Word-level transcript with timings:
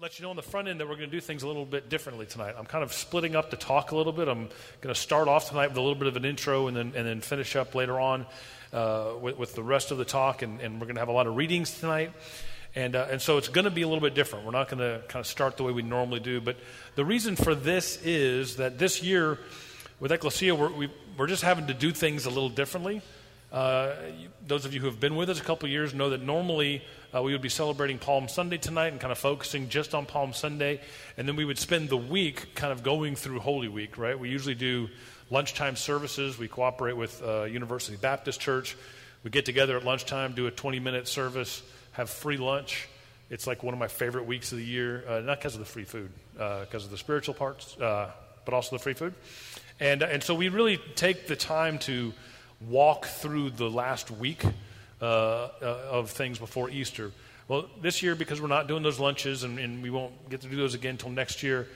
let 0.00 0.18
you 0.18 0.22
know 0.22 0.30
on 0.30 0.36
the 0.36 0.42
front 0.42 0.66
end 0.66 0.80
that 0.80 0.88
we're 0.88 0.96
going 0.96 1.10
to 1.10 1.14
do 1.14 1.20
things 1.20 1.42
a 1.42 1.46
little 1.46 1.66
bit 1.66 1.90
differently 1.90 2.24
tonight. 2.24 2.54
I'm 2.56 2.64
kind 2.64 2.82
of 2.82 2.90
splitting 2.90 3.36
up 3.36 3.50
the 3.50 3.58
talk 3.58 3.90
a 3.90 3.96
little 3.96 4.14
bit. 4.14 4.28
I'm 4.28 4.48
going 4.80 4.94
to 4.94 4.98
start 4.98 5.28
off 5.28 5.50
tonight 5.50 5.68
with 5.68 5.76
a 5.76 5.80
little 5.82 5.94
bit 5.94 6.06
of 6.06 6.16
an 6.16 6.24
intro 6.24 6.68
and 6.68 6.76
then, 6.76 6.92
and 6.96 7.06
then 7.06 7.20
finish 7.20 7.54
up 7.54 7.74
later 7.74 8.00
on 8.00 8.24
uh, 8.72 9.10
with, 9.20 9.36
with, 9.36 9.54
the 9.54 9.62
rest 9.62 9.90
of 9.90 9.98
the 9.98 10.06
talk. 10.06 10.40
And, 10.40 10.58
and, 10.62 10.80
we're 10.80 10.86
going 10.86 10.94
to 10.94 11.02
have 11.02 11.10
a 11.10 11.12
lot 11.12 11.26
of 11.26 11.36
readings 11.36 11.78
tonight. 11.78 12.12
And, 12.74 12.96
uh, 12.96 13.08
and 13.10 13.20
so 13.20 13.36
it's 13.36 13.48
going 13.48 13.66
to 13.66 13.70
be 13.70 13.82
a 13.82 13.86
little 13.86 14.00
bit 14.00 14.14
different. 14.14 14.46
We're 14.46 14.52
not 14.52 14.70
going 14.70 14.78
to 14.78 15.02
kind 15.06 15.20
of 15.20 15.26
start 15.26 15.58
the 15.58 15.64
way 15.64 15.72
we 15.72 15.82
normally 15.82 16.20
do. 16.20 16.40
But 16.40 16.56
the 16.94 17.04
reason 17.04 17.36
for 17.36 17.54
this 17.54 18.00
is 18.02 18.56
that 18.56 18.78
this 18.78 19.02
year 19.02 19.38
with 19.98 20.12
Ecclesia, 20.12 20.54
we're, 20.54 20.70
we, 20.70 20.86
we 20.86 21.24
are 21.24 21.26
just 21.26 21.42
having 21.42 21.66
to 21.66 21.74
do 21.74 21.92
things 21.92 22.24
a 22.24 22.30
little 22.30 22.48
differently. 22.48 23.02
Uh, 23.52 23.94
those 24.46 24.64
of 24.64 24.72
you 24.72 24.80
who 24.80 24.86
have 24.86 25.00
been 25.00 25.16
with 25.16 25.28
us 25.28 25.40
a 25.40 25.42
couple 25.42 25.68
years 25.68 25.92
know 25.92 26.10
that 26.10 26.22
normally 26.22 26.82
uh, 27.14 27.20
we 27.20 27.32
would 27.32 27.42
be 27.42 27.48
celebrating 27.48 27.98
Palm 27.98 28.28
Sunday 28.28 28.58
tonight 28.58 28.88
and 28.88 29.00
kind 29.00 29.10
of 29.10 29.18
focusing 29.18 29.68
just 29.68 29.94
on 29.94 30.06
Palm 30.06 30.32
Sunday. 30.32 30.80
And 31.16 31.26
then 31.26 31.34
we 31.34 31.44
would 31.44 31.58
spend 31.58 31.88
the 31.88 31.96
week 31.96 32.54
kind 32.54 32.72
of 32.72 32.82
going 32.84 33.16
through 33.16 33.40
Holy 33.40 33.66
Week, 33.66 33.98
right? 33.98 34.18
We 34.18 34.28
usually 34.28 34.54
do 34.54 34.88
lunchtime 35.30 35.74
services. 35.74 36.38
We 36.38 36.46
cooperate 36.46 36.96
with 36.96 37.20
uh, 37.22 37.44
University 37.44 37.96
Baptist 37.96 38.40
Church. 38.40 38.76
We 39.24 39.30
get 39.30 39.44
together 39.44 39.76
at 39.76 39.84
lunchtime, 39.84 40.34
do 40.34 40.46
a 40.46 40.50
20 40.50 40.78
minute 40.78 41.08
service, 41.08 41.62
have 41.92 42.08
free 42.08 42.36
lunch. 42.36 42.88
It's 43.30 43.46
like 43.46 43.62
one 43.62 43.74
of 43.74 43.80
my 43.80 43.88
favorite 43.88 44.26
weeks 44.26 44.52
of 44.52 44.58
the 44.58 44.64
year, 44.64 45.04
uh, 45.08 45.20
not 45.20 45.38
because 45.38 45.54
of 45.54 45.60
the 45.60 45.66
free 45.66 45.84
food, 45.84 46.10
because 46.34 46.82
uh, 46.82 46.86
of 46.86 46.90
the 46.90 46.98
spiritual 46.98 47.34
parts, 47.34 47.76
but 47.78 48.54
also 48.54 48.76
the 48.76 48.82
free 48.82 48.94
food. 48.94 49.14
And, 49.78 50.02
and 50.02 50.22
so 50.22 50.34
we 50.34 50.48
really 50.48 50.78
take 50.94 51.26
the 51.26 51.36
time 51.36 51.78
to 51.80 52.12
walk 52.68 53.06
through 53.06 53.50
the 53.50 53.70
last 53.70 54.10
week 54.10 54.44
uh, 55.00 55.04
uh, 55.04 55.48
of 55.90 56.10
things 56.10 56.38
before 56.38 56.70
Easter. 56.70 57.10
Well, 57.48 57.66
this 57.80 58.02
year, 58.02 58.14
because 58.14 58.40
we're 58.40 58.48
not 58.48 58.68
doing 58.68 58.82
those 58.82 59.00
lunches 59.00 59.42
and, 59.44 59.58
and, 59.58 59.82
we 59.82 59.90
won't 59.90 60.28
get 60.30 60.42
to 60.42 60.48
do 60.48 60.56
those 60.56 60.74
again 60.74 60.92
until 60.92 61.10
next 61.10 61.42
year, 61.42 61.66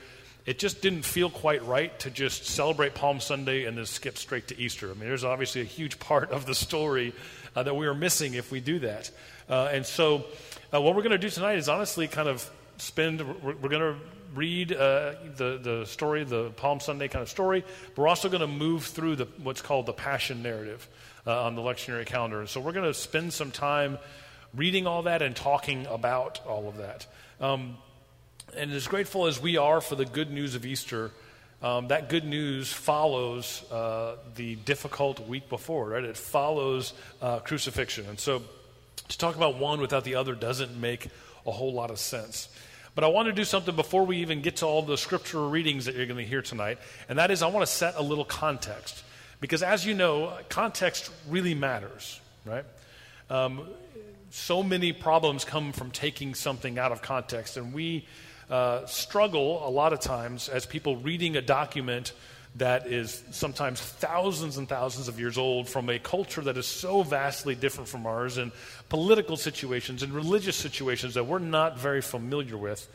it 0.45 0.59
just 0.59 0.81
didn't 0.81 1.01
feel 1.01 1.29
quite 1.29 1.65
right 1.65 1.97
to 1.99 2.11
just 2.11 2.45
celebrate 2.45 2.93
Palm 2.93 3.19
Sunday 3.19 3.65
and 3.65 3.77
then 3.77 3.85
skip 3.85 4.17
straight 4.17 4.47
to 4.49 4.59
Easter. 4.59 4.91
I 4.91 4.93
mean, 4.93 5.09
there's 5.09 5.23
obviously 5.23 5.61
a 5.61 5.65
huge 5.65 5.99
part 5.99 6.31
of 6.31 6.45
the 6.45 6.55
story 6.55 7.13
uh, 7.55 7.63
that 7.63 7.75
we 7.75 7.87
are 7.87 7.95
missing 7.95 8.35
if 8.35 8.51
we 8.51 8.59
do 8.59 8.79
that. 8.79 9.09
Uh, 9.49 9.69
and 9.71 9.85
so, 9.85 10.25
uh, 10.73 10.79
what 10.79 10.95
we're 10.95 11.01
going 11.01 11.11
to 11.11 11.17
do 11.17 11.29
tonight 11.29 11.57
is 11.57 11.67
honestly 11.67 12.07
kind 12.07 12.29
of 12.29 12.49
spend, 12.77 13.21
we're, 13.43 13.55
we're 13.55 13.69
going 13.69 13.81
to 13.81 13.99
read 14.35 14.71
uh, 14.71 15.13
the, 15.35 15.59
the 15.61 15.85
story, 15.85 16.23
the 16.23 16.49
Palm 16.51 16.79
Sunday 16.79 17.07
kind 17.07 17.23
of 17.23 17.29
story. 17.29 17.63
But 17.95 18.01
we're 18.01 18.07
also 18.07 18.29
going 18.29 18.41
to 18.41 18.47
move 18.47 18.85
through 18.85 19.15
the, 19.15 19.27
what's 19.41 19.61
called 19.61 19.85
the 19.85 19.93
Passion 19.93 20.43
narrative 20.43 20.87
uh, 21.25 21.43
on 21.43 21.55
the 21.55 21.61
lectionary 21.61 22.05
calendar. 22.05 22.39
And 22.39 22.49
so 22.49 22.59
we're 22.59 22.73
going 22.73 22.85
to 22.85 22.93
spend 22.93 23.33
some 23.33 23.51
time 23.51 23.97
reading 24.53 24.87
all 24.87 25.03
that 25.03 25.21
and 25.21 25.35
talking 25.35 25.85
about 25.87 26.45
all 26.45 26.67
of 26.67 26.77
that. 26.77 27.07
Um, 27.39 27.77
and 28.55 28.71
as 28.71 28.87
grateful 28.87 29.25
as 29.25 29.41
we 29.41 29.57
are 29.57 29.81
for 29.81 29.95
the 29.95 30.05
good 30.05 30.31
news 30.31 30.55
of 30.55 30.65
Easter, 30.65 31.11
um, 31.61 31.87
that 31.87 32.09
good 32.09 32.25
news 32.25 32.71
follows 32.71 33.63
uh, 33.71 34.17
the 34.35 34.55
difficult 34.55 35.27
week 35.27 35.49
before, 35.49 35.89
right? 35.89 36.03
It 36.03 36.17
follows 36.17 36.93
uh, 37.21 37.39
crucifixion. 37.39 38.05
And 38.07 38.19
so 38.19 38.43
to 39.07 39.17
talk 39.17 39.35
about 39.35 39.57
one 39.57 39.81
without 39.81 40.03
the 40.03 40.15
other 40.15 40.35
doesn't 40.35 40.79
make 40.79 41.07
a 41.45 41.51
whole 41.51 41.73
lot 41.73 41.91
of 41.91 41.99
sense. 41.99 42.49
But 42.95 43.03
I 43.03 43.07
want 43.07 43.27
to 43.27 43.33
do 43.33 43.43
something 43.43 43.75
before 43.75 44.05
we 44.05 44.17
even 44.17 44.41
get 44.41 44.57
to 44.57 44.65
all 44.65 44.81
the 44.81 44.97
scriptural 44.97 45.49
readings 45.49 45.85
that 45.85 45.95
you're 45.95 46.05
going 46.05 46.23
to 46.23 46.25
hear 46.25 46.41
tonight, 46.41 46.79
and 47.09 47.19
that 47.19 47.29
is 47.29 47.43
I 47.43 47.47
want 47.47 47.65
to 47.65 47.71
set 47.71 47.95
a 47.97 48.01
little 48.01 48.25
context. 48.25 49.03
Because 49.41 49.61
as 49.61 49.85
you 49.85 49.93
know, 49.93 50.33
context 50.47 51.11
really 51.27 51.53
matters, 51.53 52.19
right? 52.45 52.63
Um, 53.29 53.67
so 54.29 54.63
many 54.63 54.93
problems 54.93 55.43
come 55.43 55.73
from 55.73 55.91
taking 55.91 56.35
something 56.35 56.79
out 56.79 56.93
of 56.93 57.01
context, 57.01 57.57
and 57.57 57.73
we 57.73 58.07
uh, 58.49 58.85
struggle 58.85 59.67
a 59.67 59.69
lot 59.69 59.91
of 59.91 59.99
times 59.99 60.47
as 60.47 60.65
people 60.65 60.97
reading 60.97 61.35
a 61.35 61.41
document 61.41 62.13
that 62.55 62.87
is 62.87 63.23
sometimes 63.31 63.81
thousands 63.81 64.57
and 64.57 64.67
thousands 64.67 65.07
of 65.09 65.19
years 65.19 65.37
old 65.37 65.67
from 65.67 65.89
a 65.89 65.99
culture 65.99 66.41
that 66.41 66.57
is 66.57 66.65
so 66.65 67.03
vastly 67.03 67.53
different 67.53 67.89
from 67.89 68.05
ours 68.05 68.37
and 68.37 68.51
political 68.87 69.35
situations 69.35 70.03
and 70.03 70.13
religious 70.13 70.55
situations 70.55 71.15
that 71.15 71.25
we're 71.25 71.39
not 71.39 71.77
very 71.77 72.01
familiar 72.01 72.57
with. 72.57 72.87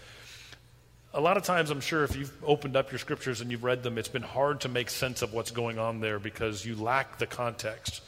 A 1.12 1.20
lot 1.20 1.36
of 1.36 1.42
times, 1.42 1.70
I'm 1.70 1.80
sure 1.80 2.04
if 2.04 2.16
you've 2.16 2.32
opened 2.44 2.76
up 2.76 2.90
your 2.90 2.98
scriptures 2.98 3.40
and 3.40 3.50
you've 3.50 3.64
read 3.64 3.82
them, 3.82 3.98
it's 3.98 4.08
been 4.08 4.22
hard 4.22 4.60
to 4.62 4.68
make 4.68 4.88
sense 4.88 5.22
of 5.22 5.34
what's 5.34 5.50
going 5.50 5.78
on 5.78 6.00
there 6.00 6.18
because 6.18 6.64
you 6.64 6.76
lack 6.76 7.18
the 7.18 7.26
context. 7.26 8.00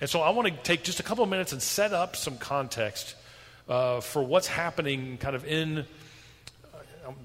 And 0.00 0.08
so 0.08 0.20
I 0.20 0.30
want 0.30 0.48
to 0.48 0.54
take 0.62 0.84
just 0.84 1.00
a 1.00 1.02
couple 1.02 1.24
of 1.24 1.28
minutes 1.28 1.52
and 1.52 1.60
set 1.60 1.92
up 1.92 2.16
some 2.16 2.38
context 2.38 3.16
uh, 3.68 4.00
for 4.00 4.22
what's 4.22 4.46
happening 4.46 5.18
kind 5.18 5.36
of 5.36 5.44
in 5.44 5.84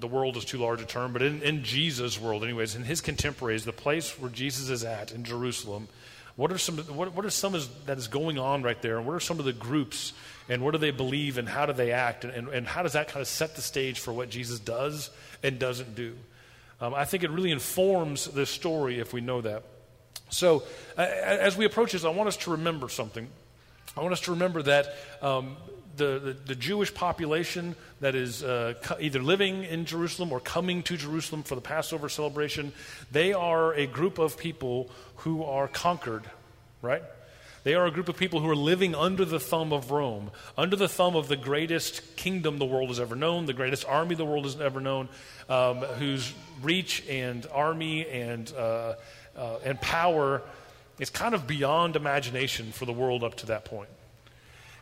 the 0.00 0.06
world 0.06 0.36
is 0.36 0.44
too 0.44 0.58
large 0.58 0.80
a 0.80 0.84
term, 0.84 1.12
but 1.12 1.22
in, 1.22 1.42
in 1.42 1.64
Jesus' 1.64 2.20
world, 2.20 2.44
anyways, 2.44 2.74
in 2.74 2.84
his 2.84 3.00
contemporaries, 3.00 3.64
the 3.64 3.72
place 3.72 4.18
where 4.18 4.30
Jesus 4.30 4.68
is 4.68 4.84
at 4.84 5.12
in 5.12 5.24
Jerusalem, 5.24 5.88
what 6.36 6.50
are 6.50 6.58
some 6.58 6.78
what, 6.78 7.14
what 7.14 7.24
are 7.24 7.30
some 7.30 7.54
of, 7.54 7.86
that 7.86 7.98
is 7.98 8.08
going 8.08 8.38
on 8.38 8.62
right 8.62 8.80
there, 8.82 8.98
and 8.98 9.06
what 9.06 9.14
are 9.14 9.20
some 9.20 9.38
of 9.38 9.44
the 9.44 9.52
groups, 9.52 10.12
and 10.48 10.62
what 10.62 10.72
do 10.72 10.78
they 10.78 10.90
believe, 10.90 11.38
and 11.38 11.48
how 11.48 11.66
do 11.66 11.72
they 11.72 11.92
act, 11.92 12.24
and, 12.24 12.32
and, 12.32 12.48
and 12.48 12.66
how 12.66 12.82
does 12.82 12.94
that 12.94 13.08
kind 13.08 13.20
of 13.20 13.28
set 13.28 13.56
the 13.56 13.62
stage 13.62 14.00
for 14.00 14.12
what 14.12 14.30
Jesus 14.30 14.58
does 14.58 15.10
and 15.42 15.58
doesn't 15.58 15.94
do? 15.94 16.14
Um, 16.80 16.92
I 16.94 17.04
think 17.04 17.22
it 17.22 17.30
really 17.30 17.52
informs 17.52 18.26
this 18.26 18.50
story 18.50 18.98
if 18.98 19.12
we 19.12 19.20
know 19.20 19.40
that. 19.40 19.62
So, 20.30 20.64
uh, 20.98 21.02
as 21.02 21.56
we 21.56 21.64
approach 21.64 21.92
this, 21.92 22.04
I 22.04 22.10
want 22.10 22.28
us 22.28 22.36
to 22.38 22.52
remember 22.52 22.88
something. 22.88 23.28
I 23.96 24.00
want 24.00 24.12
us 24.12 24.22
to 24.22 24.32
remember 24.32 24.62
that 24.62 24.96
um, 25.22 25.56
the, 25.96 26.18
the, 26.18 26.36
the, 26.46 26.54
Jewish 26.54 26.92
population 26.92 27.76
that 28.00 28.14
is 28.14 28.42
uh, 28.42 28.74
either 29.00 29.22
living 29.22 29.64
in 29.64 29.84
Jerusalem 29.84 30.32
or 30.32 30.40
coming 30.40 30.82
to 30.84 30.96
Jerusalem 30.96 31.42
for 31.42 31.54
the 31.54 31.60
Passover 31.60 32.08
celebration, 32.08 32.72
they 33.12 33.32
are 33.32 33.72
a 33.74 33.86
group 33.86 34.18
of 34.18 34.36
people 34.36 34.90
who 35.16 35.44
are 35.44 35.68
conquered, 35.68 36.24
right? 36.82 37.02
They 37.64 37.74
are 37.74 37.86
a 37.86 37.90
group 37.90 38.10
of 38.10 38.16
people 38.16 38.40
who 38.40 38.50
are 38.50 38.56
living 38.56 38.94
under 38.94 39.24
the 39.24 39.40
thumb 39.40 39.72
of 39.72 39.90
Rome, 39.90 40.30
under 40.56 40.76
the 40.76 40.88
thumb 40.88 41.16
of 41.16 41.28
the 41.28 41.36
greatest 41.36 42.14
kingdom 42.14 42.58
the 42.58 42.66
world 42.66 42.88
has 42.88 43.00
ever 43.00 43.16
known, 43.16 43.46
the 43.46 43.54
greatest 43.54 43.86
army 43.86 44.14
the 44.14 44.24
world 44.24 44.44
has 44.44 44.60
ever 44.60 44.80
known, 44.80 45.08
um, 45.48 45.78
whose 45.78 46.32
reach 46.62 47.02
and 47.08 47.46
army 47.52 48.06
and, 48.06 48.52
uh, 48.52 48.94
uh, 49.34 49.56
and 49.64 49.80
power 49.80 50.42
is 50.98 51.08
kind 51.08 51.34
of 51.34 51.46
beyond 51.46 51.96
imagination 51.96 52.70
for 52.70 52.84
the 52.84 52.92
world 52.92 53.24
up 53.24 53.34
to 53.36 53.46
that 53.46 53.64
point. 53.64 53.88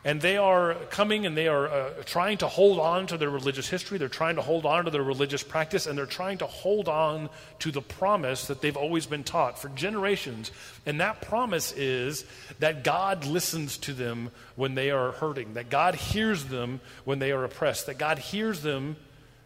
And 0.05 0.19
they 0.19 0.35
are 0.35 0.75
coming 0.89 1.25
and 1.25 1.37
they 1.37 1.47
are 1.47 1.67
uh, 1.67 1.89
trying 2.05 2.37
to 2.39 2.47
hold 2.47 2.77
on 2.77 3.07
to 3.07 3.17
their 3.17 3.29
religious 3.29 3.69
history. 3.69 3.97
They're 3.97 4.09
trying 4.09 4.35
to 4.35 4.41
hold 4.41 4.65
on 4.65 4.83
to 4.83 4.91
their 4.91 5.03
religious 5.03 5.43
practice, 5.43 5.87
and 5.87 5.97
they're 5.97 6.05
trying 6.05 6.39
to 6.39 6.45
hold 6.45 6.89
on 6.89 7.29
to 7.59 7.71
the 7.71 7.81
promise 7.81 8.47
that 8.47 8.59
they've 8.59 8.75
always 8.75 9.05
been 9.05 9.23
taught 9.23 9.57
for 9.57 9.69
generations. 9.69 10.51
And 10.85 10.99
that 10.99 11.21
promise 11.21 11.71
is 11.71 12.25
that 12.59 12.83
God 12.83 13.25
listens 13.25 13.77
to 13.79 13.93
them 13.93 14.31
when 14.57 14.75
they 14.75 14.91
are 14.91 15.13
hurting, 15.13 15.53
that 15.53 15.69
God 15.69 15.95
hears 15.95 16.45
them 16.45 16.81
when 17.05 17.19
they 17.19 17.31
are 17.31 17.45
oppressed, 17.45 17.85
that 17.85 17.97
God 17.97 18.19
hears 18.19 18.61
them 18.61 18.97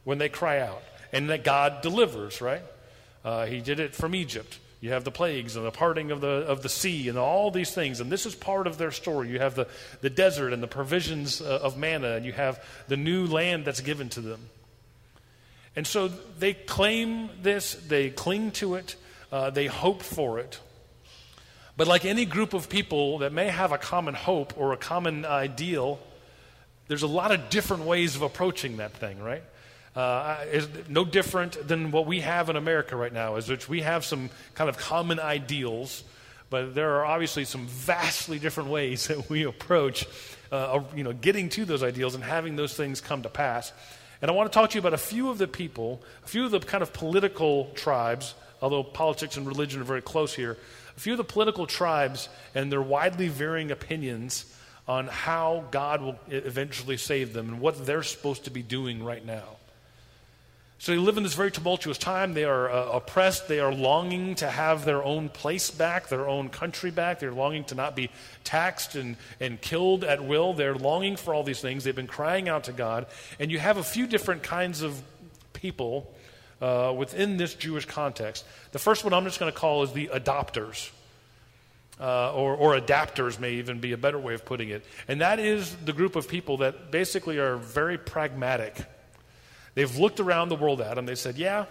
when 0.05 0.17
they 0.17 0.29
cry 0.29 0.59
out, 0.59 0.81
and 1.13 1.29
that 1.29 1.43
God 1.43 1.83
delivers, 1.83 2.41
right? 2.41 2.63
Uh, 3.23 3.45
he 3.45 3.61
did 3.61 3.79
it 3.79 3.93
from 3.93 4.15
Egypt. 4.15 4.57
You 4.79 4.91
have 4.91 5.03
the 5.03 5.11
plagues 5.11 5.55
and 5.55 5.65
the 5.65 5.71
parting 5.71 6.11
of 6.11 6.21
the, 6.21 6.27
of 6.27 6.61
the 6.61 6.69
sea 6.69 7.09
and 7.09 7.17
all 7.17 7.49
these 7.49 7.73
things. 7.73 7.99
And 7.99 8.11
this 8.11 8.25
is 8.25 8.35
part 8.35 8.67
of 8.67 8.77
their 8.77 8.91
story. 8.91 9.29
You 9.29 9.39
have 9.39 9.55
the, 9.55 9.67
the 10.01 10.09
desert 10.09 10.53
and 10.53 10.61
the 10.61 10.67
provisions 10.67 11.41
uh, 11.41 11.59
of 11.63 11.77
manna, 11.77 12.11
and 12.11 12.25
you 12.25 12.31
have 12.31 12.63
the 12.87 12.97
new 12.97 13.25
land 13.25 13.65
that's 13.65 13.81
given 13.81 14.09
to 14.09 14.21
them. 14.21 14.49
And 15.75 15.85
so 15.85 16.07
they 16.07 16.53
claim 16.53 17.29
this, 17.41 17.73
they 17.73 18.09
cling 18.09 18.51
to 18.51 18.75
it, 18.75 18.95
uh, 19.31 19.49
they 19.49 19.65
hope 19.65 20.03
for 20.03 20.39
it. 20.39 20.59
But 21.75 21.87
like 21.87 22.05
any 22.05 22.25
group 22.25 22.53
of 22.53 22.69
people 22.69 23.19
that 23.19 23.31
may 23.31 23.49
have 23.49 23.71
a 23.71 23.77
common 23.77 24.15
hope 24.15 24.53
or 24.57 24.73
a 24.73 24.77
common 24.77 25.25
ideal, 25.25 25.99
there's 26.87 27.03
a 27.03 27.07
lot 27.07 27.31
of 27.31 27.49
different 27.49 27.83
ways 27.83 28.15
of 28.15 28.23
approaching 28.23 28.77
that 28.77 28.93
thing, 28.93 29.19
right? 29.21 29.43
Uh, 29.97 30.45
is 30.51 30.67
no 30.87 31.03
different 31.03 31.67
than 31.67 31.89
what 31.89 32.05
we 32.05 32.19
have 32.19 32.51
in 32.51 32.55
America 32.55 32.95
right 32.95 33.11
now, 33.11 33.35
is 33.35 33.49
which 33.49 33.67
we 33.67 33.81
have 33.81 34.05
some 34.05 34.29
kind 34.53 34.69
of 34.69 34.77
common 34.77 35.19
ideals, 35.19 36.03
but 36.51 36.75
there 36.75 36.97
are 36.97 37.05
obviously 37.05 37.45
some 37.45 37.65
vastly 37.65 38.37
different 38.37 38.69
ways 38.69 39.07
that 39.07 39.27
we 39.27 39.43
approach, 39.43 40.05
uh, 40.51 40.83
you 40.95 41.03
know, 41.03 41.13
getting 41.13 41.49
to 41.49 41.65
those 41.65 41.81
ideals 41.81 42.13
and 42.13 42.23
having 42.23 42.55
those 42.55 42.75
things 42.75 43.01
come 43.01 43.23
to 43.23 43.29
pass. 43.29 43.73
And 44.21 44.29
I 44.29 44.35
want 44.35 44.51
to 44.51 44.55
talk 44.55 44.69
to 44.69 44.75
you 44.75 44.81
about 44.81 44.93
a 44.93 44.99
few 44.99 45.31
of 45.31 45.39
the 45.39 45.47
people, 45.47 46.03
a 46.23 46.27
few 46.27 46.45
of 46.45 46.51
the 46.51 46.59
kind 46.59 46.83
of 46.83 46.93
political 46.93 47.71
tribes, 47.73 48.35
although 48.61 48.83
politics 48.83 49.35
and 49.35 49.47
religion 49.47 49.81
are 49.81 49.83
very 49.83 50.03
close 50.03 50.31
here, 50.35 50.57
a 50.95 50.99
few 50.99 51.13
of 51.13 51.17
the 51.17 51.23
political 51.23 51.65
tribes 51.65 52.29
and 52.53 52.71
their 52.71 52.83
widely 52.83 53.29
varying 53.29 53.71
opinions 53.71 54.45
on 54.87 55.07
how 55.07 55.65
God 55.71 56.03
will 56.03 56.19
eventually 56.29 56.97
save 56.97 57.33
them 57.33 57.49
and 57.49 57.59
what 57.59 57.83
they're 57.83 58.03
supposed 58.03 58.43
to 58.43 58.51
be 58.51 58.61
doing 58.61 59.03
right 59.03 59.25
now. 59.25 59.56
So 60.79 60.91
they 60.91 60.99
live 60.99 61.17
in 61.17 61.23
this 61.23 61.33
very 61.33 61.49
tumultuous 61.49 61.97
time. 61.97 62.33
They 62.33 62.43
are 62.43 62.69
uh, 62.69 62.91
oppressed. 62.91 63.47
They 63.47 63.59
are 63.59 63.73
longing 63.73 64.35
to 64.35 64.49
have 64.49 64.85
their 64.85 65.03
own 65.03 65.29
place 65.29 65.71
back, 65.71 66.07
their 66.07 66.27
own 66.27 66.49
country 66.49 66.91
back. 66.91 67.19
They're 67.19 67.31
longing 67.31 67.63
to 67.65 67.75
not 67.75 67.95
be 67.95 68.11
taxed 68.43 68.95
and, 68.95 69.17
and 69.39 69.59
killed 69.59 70.03
at 70.03 70.23
will. 70.23 70.53
They're 70.53 70.75
longing 70.75 71.15
for 71.15 71.33
all 71.33 71.43
these 71.43 71.61
things. 71.61 71.83
They've 71.83 71.95
been 71.95 72.05
crying 72.05 72.47
out 72.47 72.65
to 72.65 72.73
God. 72.73 73.07
And 73.39 73.51
you 73.51 73.57
have 73.57 73.77
a 73.77 73.83
few 73.83 74.05
different 74.05 74.43
kinds 74.43 74.83
of 74.83 75.01
people 75.53 76.13
uh, 76.61 76.93
within 76.95 77.37
this 77.37 77.55
Jewish 77.55 77.85
context. 77.85 78.45
The 78.71 78.79
first 78.79 79.03
one 79.03 79.13
I'm 79.13 79.23
just 79.23 79.39
going 79.39 79.51
to 79.51 79.57
call 79.57 79.81
is 79.81 79.93
the 79.93 80.11
adopters. 80.13 80.91
Uh, 81.99 82.31
or, 82.33 82.55
or 82.55 82.79
adapters 82.79 83.39
may 83.39 83.53
even 83.53 83.79
be 83.79 83.91
a 83.91 83.97
better 83.97 84.19
way 84.19 84.35
of 84.35 84.45
putting 84.45 84.69
it. 84.69 84.85
And 85.07 85.21
that 85.21 85.39
is 85.39 85.75
the 85.77 85.93
group 85.93 86.15
of 86.15 86.27
people 86.27 86.57
that 86.57 86.91
basically 86.91 87.39
are 87.39 87.55
very 87.55 87.97
pragmatic 87.97 88.75
They've 89.77 89.95
looked 89.95 90.19
around 90.19 90.49
the 90.49 90.55
world 90.55 90.81
at 90.81 90.95
them. 90.95 91.05
They 91.05 91.13
said, 91.13 91.37
yeah, 91.37 91.65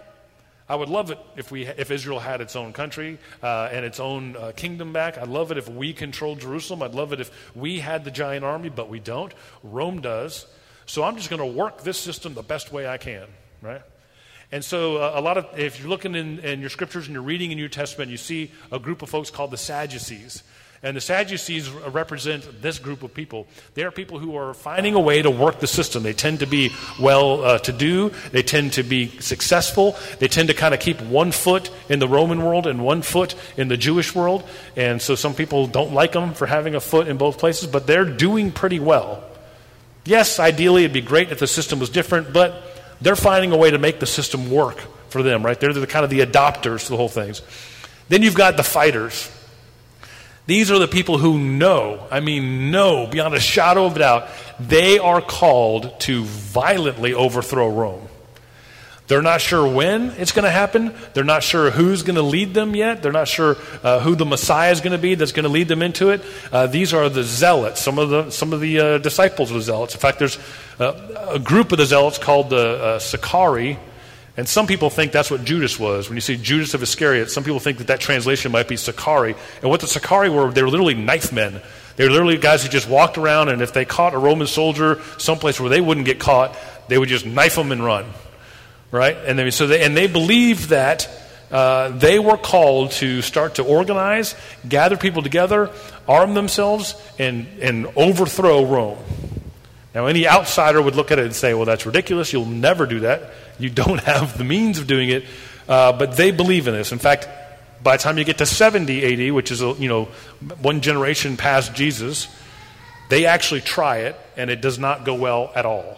I 0.69 0.77
would 0.77 0.87
love 0.87 1.11
it 1.11 1.19
if, 1.35 1.51
we, 1.51 1.67
if 1.67 1.91
Israel 1.91 2.19
had 2.19 2.39
its 2.39 2.55
own 2.55 2.71
country 2.71 3.19
uh, 3.43 3.67
and 3.69 3.83
its 3.83 3.99
own 3.99 4.37
uh, 4.37 4.53
kingdom 4.55 4.93
back. 4.93 5.17
I'd 5.17 5.27
love 5.27 5.51
it 5.51 5.57
if 5.57 5.67
we 5.67 5.91
controlled 5.91 6.39
Jerusalem. 6.39 6.83
I'd 6.83 6.95
love 6.95 7.11
it 7.11 7.19
if 7.19 7.29
we 7.53 7.81
had 7.81 8.05
the 8.05 8.11
giant 8.11 8.45
army, 8.45 8.69
but 8.69 8.87
we 8.87 9.01
don't. 9.01 9.33
Rome 9.61 9.99
does. 9.99 10.45
So 10.85 11.03
I'm 11.03 11.17
just 11.17 11.29
going 11.29 11.41
to 11.41 11.45
work 11.45 11.81
this 11.81 11.97
system 11.97 12.33
the 12.33 12.43
best 12.43 12.71
way 12.71 12.87
I 12.87 12.95
can, 12.95 13.27
right? 13.61 13.81
And 14.53 14.63
so, 14.63 14.95
uh, 14.95 15.11
a 15.15 15.19
lot 15.19 15.37
of, 15.37 15.59
if 15.59 15.77
you're 15.77 15.89
looking 15.89 16.15
in, 16.15 16.39
in 16.39 16.61
your 16.61 16.69
scriptures 16.69 17.07
and 17.07 17.13
you're 17.13 17.21
reading 17.21 17.51
in 17.51 17.57
New 17.57 17.67
Testament, 17.67 18.09
you 18.09 18.15
see 18.15 18.53
a 18.71 18.79
group 18.79 19.01
of 19.01 19.09
folks 19.09 19.29
called 19.29 19.51
the 19.51 19.57
Sadducees. 19.57 20.43
And 20.83 20.95
the 20.95 21.01
Sadducees 21.01 21.69
represent 21.69 22.61
this 22.61 22.77
group 22.77 23.01
of 23.01 23.13
people. 23.13 23.47
They 23.73 23.83
are 23.83 23.91
people 23.91 24.19
who 24.19 24.37
are 24.37 24.53
finding 24.53 24.93
a 24.93 24.99
way 24.99 25.21
to 25.21 25.31
work 25.31 25.59
the 25.59 25.67
system. 25.67 26.03
They 26.03 26.13
tend 26.13 26.41
to 26.41 26.45
be 26.45 26.71
well 26.99 27.43
uh, 27.43 27.57
to 27.59 27.73
do, 27.73 28.11
they 28.31 28.43
tend 28.43 28.73
to 28.73 28.83
be 28.83 29.07
successful, 29.19 29.95
they 30.19 30.27
tend 30.27 30.49
to 30.49 30.53
kind 30.53 30.75
of 30.75 30.79
keep 30.79 31.01
one 31.01 31.31
foot 31.31 31.71
in 31.89 31.97
the 31.97 32.07
Roman 32.07 32.43
world 32.43 32.67
and 32.67 32.83
one 32.83 33.01
foot 33.01 33.33
in 33.57 33.69
the 33.69 33.77
Jewish 33.77 34.13
world. 34.13 34.47
And 34.75 35.01
so 35.01 35.15
some 35.15 35.33
people 35.33 35.65
don't 35.65 35.93
like 35.93 36.11
them 36.11 36.33
for 36.33 36.45
having 36.45 36.75
a 36.75 36.79
foot 36.79 37.07
in 37.07 37.17
both 37.17 37.39
places, 37.39 37.67
but 37.67 37.87
they're 37.87 38.05
doing 38.05 38.51
pretty 38.51 38.79
well. 38.79 39.23
Yes, 40.05 40.39
ideally 40.39 40.83
it'd 40.83 40.93
be 40.93 41.01
great 41.01 41.31
if 41.31 41.39
the 41.39 41.47
system 41.47 41.79
was 41.79 41.89
different, 41.89 42.31
but 42.31 42.63
they're 43.01 43.15
finding 43.15 43.51
a 43.51 43.57
way 43.57 43.71
to 43.71 43.77
make 43.77 43.99
the 43.99 44.05
system 44.05 44.49
work 44.49 44.77
for 45.09 45.23
them, 45.23 45.43
right? 45.45 45.59
They're 45.59 45.73
the 45.73 45.87
kind 45.87 46.03
of 46.03 46.09
the 46.09 46.21
adopters 46.21 46.85
to 46.85 46.91
the 46.91 46.97
whole 46.97 47.09
things. 47.09 47.41
Then 48.09 48.21
you've 48.21 48.35
got 48.35 48.57
the 48.57 48.63
fighters. 48.63 49.31
These 50.47 50.71
are 50.71 50.79
the 50.79 50.87
people 50.87 51.17
who 51.17 51.37
know, 51.37 52.07
I 52.09 52.21
mean, 52.21 52.71
know 52.71 53.05
beyond 53.05 53.35
a 53.35 53.39
shadow 53.39 53.85
of 53.85 53.95
doubt, 53.95 54.29
they 54.59 54.97
are 54.97 55.21
called 55.21 55.99
to 56.01 56.23
violently 56.23 57.13
overthrow 57.13 57.69
Rome. 57.69 58.07
They're 59.07 59.21
not 59.21 59.39
sure 59.39 59.65
when 59.65 60.09
it's 60.11 60.31
going 60.31 60.43
to 60.43 60.51
happen. 60.51 60.93
They're 61.13 61.23
not 61.23 61.43
sure 61.43 61.69
who's 61.71 62.03
going 62.03 62.15
to 62.15 62.21
lead 62.21 62.53
them 62.53 62.75
yet. 62.75 63.03
They're 63.03 63.11
not 63.11 63.27
sure 63.27 63.55
uh, 63.83 63.99
who 63.99 64.15
the 64.15 64.25
Messiah 64.25 64.71
is 64.71 64.81
going 64.81 64.91
to 64.91 64.97
be 64.97 65.15
that's 65.15 65.31
going 65.31 65.43
to 65.43 65.49
lead 65.49 65.67
them 65.67 65.81
into 65.81 66.09
it. 66.09 66.21
Uh, 66.51 66.67
these 66.67 66.93
are 66.93 67.07
the 67.07 67.23
zealots, 67.23 67.81
some 67.81 67.99
of 67.99 68.09
the, 68.09 68.29
some 68.31 68.51
of 68.51 68.59
the 68.59 68.79
uh, 68.79 68.97
disciples 68.97 69.49
the 69.49 69.61
zealots. 69.61 69.93
In 69.93 69.99
fact, 69.99 70.19
there's 70.19 70.37
uh, 70.79 71.27
a 71.29 71.39
group 71.39 71.71
of 71.71 71.77
the 71.77 71.85
zealots 71.85 72.17
called 72.17 72.49
the 72.49 72.83
uh, 72.83 72.99
Sicarii 72.99 73.79
and 74.37 74.47
some 74.47 74.67
people 74.67 74.91
think 74.91 75.11
that's 75.11 75.31
what 75.31 75.43
Judas 75.43 75.79
was. 75.79 76.09
When 76.09 76.15
you 76.15 76.21
see 76.21 76.37
Judas 76.37 76.75
of 76.75 76.83
Iscariot, 76.83 77.31
some 77.31 77.43
people 77.43 77.59
think 77.59 77.79
that 77.79 77.87
that 77.87 77.99
translation 77.99 78.51
might 78.51 78.67
be 78.67 78.77
Sicarii. 78.77 79.35
And 79.61 79.71
what 79.71 79.81
the 79.81 79.87
Sicarii 79.87 80.29
were, 80.29 80.51
they 80.51 80.61
were 80.61 80.69
literally 80.69 80.93
knife 80.93 81.33
men. 81.33 81.59
They 81.95 82.03
were 82.03 82.11
literally 82.11 82.37
guys 82.37 82.61
who 82.61 82.69
just 82.69 82.87
walked 82.87 83.17
around, 83.17 83.49
and 83.49 83.63
if 83.63 83.73
they 83.73 83.83
caught 83.83 84.13
a 84.13 84.19
Roman 84.19 84.45
soldier 84.45 85.01
someplace 85.17 85.59
where 85.59 85.69
they 85.69 85.81
wouldn't 85.81 86.05
get 86.05 86.19
caught, 86.19 86.55
they 86.87 86.99
would 86.99 87.09
just 87.09 87.25
knife 87.25 87.55
them 87.55 87.71
and 87.71 87.83
run. 87.83 88.05
Right? 88.91 89.17
And, 89.17 89.39
they, 89.39 89.49
so 89.49 89.65
they, 89.65 89.83
and 89.83 89.97
they 89.97 90.05
believed 90.05 90.69
that 90.69 91.09
uh, 91.49 91.89
they 91.89 92.19
were 92.19 92.37
called 92.37 92.91
to 92.91 93.23
start 93.23 93.55
to 93.55 93.63
organize, 93.63 94.35
gather 94.69 94.97
people 94.97 95.23
together, 95.23 95.71
arm 96.07 96.35
themselves, 96.35 96.93
and, 97.17 97.47
and 97.59 97.87
overthrow 97.95 98.65
Rome. 98.65 98.99
Now, 99.95 100.05
any 100.05 100.27
outsider 100.27 100.81
would 100.81 100.95
look 100.95 101.11
at 101.11 101.19
it 101.19 101.25
and 101.25 101.35
say, 101.35 101.53
well, 101.53 101.65
that's 101.65 101.85
ridiculous. 101.85 102.31
You'll 102.31 102.45
never 102.45 102.85
do 102.85 103.01
that. 103.01 103.31
You 103.57 103.69
don't 103.69 103.99
have 104.03 104.37
the 104.37 104.43
means 104.43 104.79
of 104.79 104.87
doing 104.87 105.09
it. 105.09 105.25
Uh, 105.67 105.91
but 105.93 106.15
they 106.15 106.31
believe 106.31 106.67
in 106.67 106.73
this. 106.73 106.91
In 106.91 106.99
fact, 106.99 107.27
by 107.83 107.97
the 107.97 108.03
time 108.03 108.17
you 108.17 108.23
get 108.23 108.37
to 108.39 108.45
70 108.45 109.27
AD, 109.27 109.33
which 109.33 109.51
is, 109.51 109.61
you 109.61 109.87
know, 109.87 110.05
one 110.61 110.81
generation 110.81 111.37
past 111.37 111.73
Jesus, 111.73 112.27
they 113.09 113.25
actually 113.25 113.61
try 113.61 113.99
it, 113.99 114.15
and 114.35 114.49
it 114.49 114.61
does 114.61 114.79
not 114.79 115.05
go 115.05 115.15
well 115.15 115.51
at 115.55 115.65
all. 115.65 115.97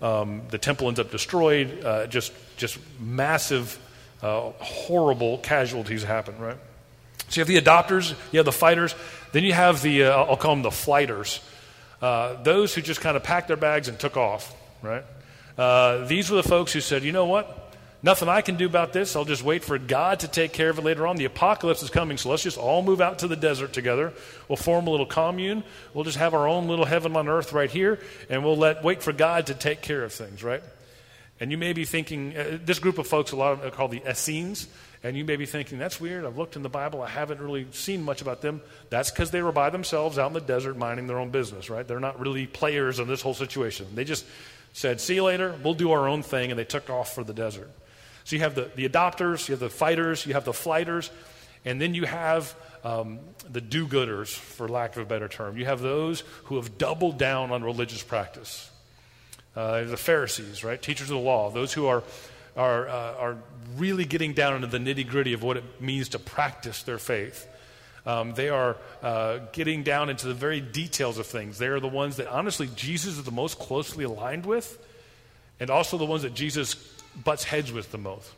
Um, 0.00 0.42
the 0.50 0.58
temple 0.58 0.88
ends 0.88 0.98
up 0.98 1.10
destroyed. 1.10 1.84
Uh, 1.84 2.06
just, 2.06 2.32
just 2.56 2.78
massive, 3.00 3.78
uh, 4.22 4.50
horrible 4.58 5.38
casualties 5.38 6.02
happen, 6.02 6.38
right? 6.38 6.56
So 7.28 7.40
you 7.40 7.44
have 7.44 7.48
the 7.48 7.60
adopters, 7.60 8.10
you 8.32 8.38
have 8.38 8.44
the 8.46 8.52
fighters, 8.52 8.94
then 9.32 9.44
you 9.44 9.52
have 9.52 9.80
the, 9.80 10.04
uh, 10.04 10.24
I'll 10.24 10.36
call 10.36 10.54
them 10.54 10.62
the 10.62 10.70
flighters. 10.70 11.40
Uh, 12.02 12.42
those 12.42 12.74
who 12.74 12.82
just 12.82 13.00
kind 13.00 13.16
of 13.16 13.22
packed 13.22 13.46
their 13.46 13.56
bags 13.56 13.86
and 13.86 13.98
took 13.98 14.16
off, 14.16 14.52
right? 14.82 15.04
Uh, 15.56 16.04
these 16.06 16.28
were 16.28 16.36
the 16.36 16.42
folks 16.42 16.72
who 16.72 16.80
said, 16.80 17.04
you 17.04 17.12
know 17.12 17.26
what? 17.26 17.60
Nothing 18.02 18.28
I 18.28 18.40
can 18.40 18.56
do 18.56 18.66
about 18.66 18.92
this. 18.92 19.14
I'll 19.14 19.24
just 19.24 19.44
wait 19.44 19.62
for 19.62 19.78
God 19.78 20.20
to 20.20 20.28
take 20.28 20.52
care 20.52 20.70
of 20.70 20.78
it 20.78 20.82
later 20.82 21.06
on. 21.06 21.16
The 21.16 21.26
apocalypse 21.26 21.84
is 21.84 21.90
coming, 21.90 22.18
so 22.18 22.30
let's 22.30 22.42
just 22.42 22.58
all 22.58 22.82
move 22.82 23.00
out 23.00 23.20
to 23.20 23.28
the 23.28 23.36
desert 23.36 23.72
together. 23.72 24.12
We'll 24.48 24.56
form 24.56 24.88
a 24.88 24.90
little 24.90 25.06
commune. 25.06 25.62
We'll 25.94 26.02
just 26.02 26.18
have 26.18 26.34
our 26.34 26.48
own 26.48 26.66
little 26.66 26.84
heaven 26.84 27.14
on 27.14 27.28
earth 27.28 27.52
right 27.52 27.70
here, 27.70 28.00
and 28.28 28.42
we'll 28.42 28.56
let 28.56 28.82
wait 28.82 29.04
for 29.04 29.12
God 29.12 29.46
to 29.46 29.54
take 29.54 29.82
care 29.82 30.02
of 30.02 30.12
things, 30.12 30.42
right? 30.42 30.64
And 31.38 31.52
you 31.52 31.58
may 31.58 31.72
be 31.72 31.84
thinking, 31.84 32.36
uh, 32.36 32.58
this 32.64 32.80
group 32.80 32.98
of 32.98 33.06
folks, 33.06 33.30
a 33.30 33.36
lot 33.36 33.52
of 33.52 33.58
them 33.60 33.68
are 33.68 33.70
called 33.70 33.92
the 33.92 34.02
Essenes. 34.10 34.66
And 35.04 35.16
you 35.16 35.24
may 35.24 35.36
be 35.36 35.46
thinking, 35.46 35.78
that's 35.78 36.00
weird. 36.00 36.24
I've 36.24 36.38
looked 36.38 36.54
in 36.54 36.62
the 36.62 36.68
Bible. 36.68 37.02
I 37.02 37.08
haven't 37.08 37.40
really 37.40 37.66
seen 37.72 38.04
much 38.04 38.22
about 38.22 38.40
them. 38.40 38.60
That's 38.88 39.10
because 39.10 39.32
they 39.32 39.42
were 39.42 39.50
by 39.50 39.70
themselves 39.70 40.16
out 40.16 40.28
in 40.28 40.32
the 40.32 40.40
desert 40.40 40.76
minding 40.76 41.08
their 41.08 41.18
own 41.18 41.30
business, 41.30 41.68
right? 41.68 41.86
They're 41.86 41.98
not 41.98 42.20
really 42.20 42.46
players 42.46 43.00
in 43.00 43.08
this 43.08 43.20
whole 43.20 43.34
situation. 43.34 43.88
They 43.94 44.04
just 44.04 44.24
said, 44.72 45.00
see 45.00 45.16
you 45.16 45.24
later. 45.24 45.56
We'll 45.64 45.74
do 45.74 45.90
our 45.90 46.06
own 46.06 46.22
thing. 46.22 46.50
And 46.50 46.58
they 46.58 46.64
took 46.64 46.88
off 46.88 47.14
for 47.14 47.24
the 47.24 47.34
desert. 47.34 47.70
So 48.24 48.36
you 48.36 48.42
have 48.42 48.54
the, 48.54 48.70
the 48.76 48.88
adopters, 48.88 49.48
you 49.48 49.52
have 49.52 49.60
the 49.60 49.70
fighters, 49.70 50.24
you 50.24 50.34
have 50.34 50.44
the 50.44 50.52
flighters, 50.52 51.10
and 51.64 51.80
then 51.80 51.94
you 51.94 52.04
have 52.04 52.54
um, 52.84 53.18
the 53.50 53.60
do 53.60 53.86
gooders, 53.86 54.28
for 54.28 54.68
lack 54.68 54.96
of 54.96 55.02
a 55.02 55.04
better 55.04 55.28
term. 55.28 55.56
You 55.56 55.64
have 55.64 55.80
those 55.80 56.20
who 56.44 56.56
have 56.56 56.78
doubled 56.78 57.18
down 57.18 57.50
on 57.50 57.64
religious 57.64 58.02
practice. 58.02 58.70
Uh, 59.54 59.84
the 59.84 59.96
Pharisees, 59.96 60.64
right? 60.64 60.80
Teachers 60.80 61.10
of 61.10 61.16
the 61.16 61.22
law, 61.22 61.50
those 61.50 61.72
who 61.72 61.86
are 61.86 62.02
are, 62.56 62.88
uh, 62.88 63.14
are 63.14 63.38
really 63.76 64.04
getting 64.04 64.34
down 64.34 64.56
into 64.56 64.66
the 64.66 64.78
nitty 64.78 65.08
gritty 65.08 65.32
of 65.32 65.42
what 65.42 65.56
it 65.56 65.80
means 65.80 66.10
to 66.10 66.18
practice 66.18 66.82
their 66.82 66.98
faith. 66.98 67.48
Um, 68.04 68.34
they 68.34 68.48
are 68.48 68.76
uh, 69.02 69.38
getting 69.52 69.84
down 69.84 70.10
into 70.10 70.26
the 70.26 70.34
very 70.34 70.60
details 70.60 71.18
of 71.18 71.26
things. 71.26 71.58
They 71.58 71.68
are 71.68 71.80
the 71.80 71.88
ones 71.88 72.16
that, 72.16 72.26
honestly, 72.26 72.68
Jesus 72.74 73.16
is 73.16 73.24
the 73.24 73.30
most 73.30 73.58
closely 73.58 74.04
aligned 74.04 74.44
with, 74.44 74.78
and 75.60 75.70
also 75.70 75.96
the 75.96 76.04
ones 76.04 76.22
that 76.22 76.34
Jesus 76.34 76.74
butts 77.24 77.44
heads 77.44 77.72
with 77.72 77.92
the 77.92 77.98
most. 77.98 78.30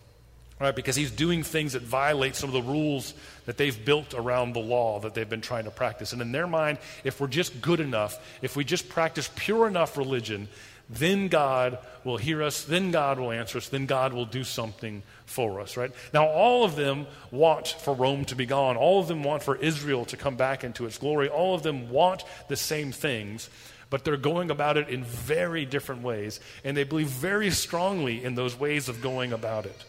Right, 0.60 0.74
because 0.74 0.94
he's 0.94 1.10
doing 1.10 1.42
things 1.42 1.72
that 1.72 1.82
violate 1.82 2.36
some 2.36 2.48
of 2.48 2.54
the 2.54 2.62
rules 2.62 3.12
that 3.46 3.56
they've 3.56 3.84
built 3.84 4.14
around 4.14 4.52
the 4.52 4.60
law 4.60 5.00
that 5.00 5.12
they've 5.12 5.28
been 5.28 5.40
trying 5.40 5.64
to 5.64 5.72
practice. 5.72 6.12
And 6.12 6.22
in 6.22 6.30
their 6.30 6.46
mind, 6.46 6.78
if 7.02 7.20
we're 7.20 7.26
just 7.26 7.60
good 7.60 7.80
enough, 7.80 8.24
if 8.40 8.54
we 8.54 8.62
just 8.62 8.88
practice 8.88 9.28
pure 9.34 9.66
enough 9.66 9.96
religion, 9.96 10.48
then 10.88 11.28
God 11.28 11.78
will 12.04 12.18
hear 12.18 12.42
us, 12.42 12.64
then 12.64 12.90
God 12.90 13.18
will 13.18 13.32
answer 13.32 13.58
us, 13.58 13.68
then 13.68 13.86
God 13.86 14.12
will 14.12 14.26
do 14.26 14.44
something 14.44 15.02
for 15.24 15.60
us, 15.60 15.76
right? 15.76 15.90
Now, 16.12 16.26
all 16.26 16.64
of 16.64 16.76
them 16.76 17.06
want 17.30 17.68
for 17.68 17.94
Rome 17.94 18.24
to 18.26 18.36
be 18.36 18.46
gone. 18.46 18.76
All 18.76 19.00
of 19.00 19.08
them 19.08 19.24
want 19.24 19.42
for 19.42 19.56
Israel 19.56 20.04
to 20.06 20.16
come 20.16 20.36
back 20.36 20.62
into 20.62 20.86
its 20.86 20.98
glory. 20.98 21.28
All 21.28 21.54
of 21.54 21.62
them 21.62 21.90
want 21.90 22.24
the 22.48 22.56
same 22.56 22.92
things, 22.92 23.48
but 23.88 24.04
they're 24.04 24.16
going 24.16 24.50
about 24.50 24.76
it 24.76 24.88
in 24.88 25.04
very 25.04 25.64
different 25.64 26.02
ways, 26.02 26.40
and 26.64 26.76
they 26.76 26.84
believe 26.84 27.08
very 27.08 27.50
strongly 27.50 28.22
in 28.22 28.34
those 28.34 28.58
ways 28.58 28.88
of 28.88 29.00
going 29.00 29.32
about 29.32 29.64
it. 29.64 29.84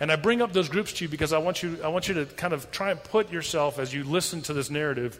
And 0.00 0.12
I 0.12 0.16
bring 0.16 0.42
up 0.42 0.52
those 0.52 0.68
groups 0.68 0.92
to 0.94 1.04
you 1.04 1.08
because 1.08 1.32
I 1.32 1.38
want 1.38 1.62
you, 1.62 1.78
I 1.82 1.88
want 1.88 2.06
you 2.06 2.14
to 2.14 2.26
kind 2.26 2.52
of 2.52 2.70
try 2.70 2.90
and 2.90 3.02
put 3.02 3.32
yourself, 3.32 3.78
as 3.78 3.92
you 3.92 4.04
listen 4.04 4.42
to 4.42 4.52
this 4.52 4.70
narrative, 4.70 5.18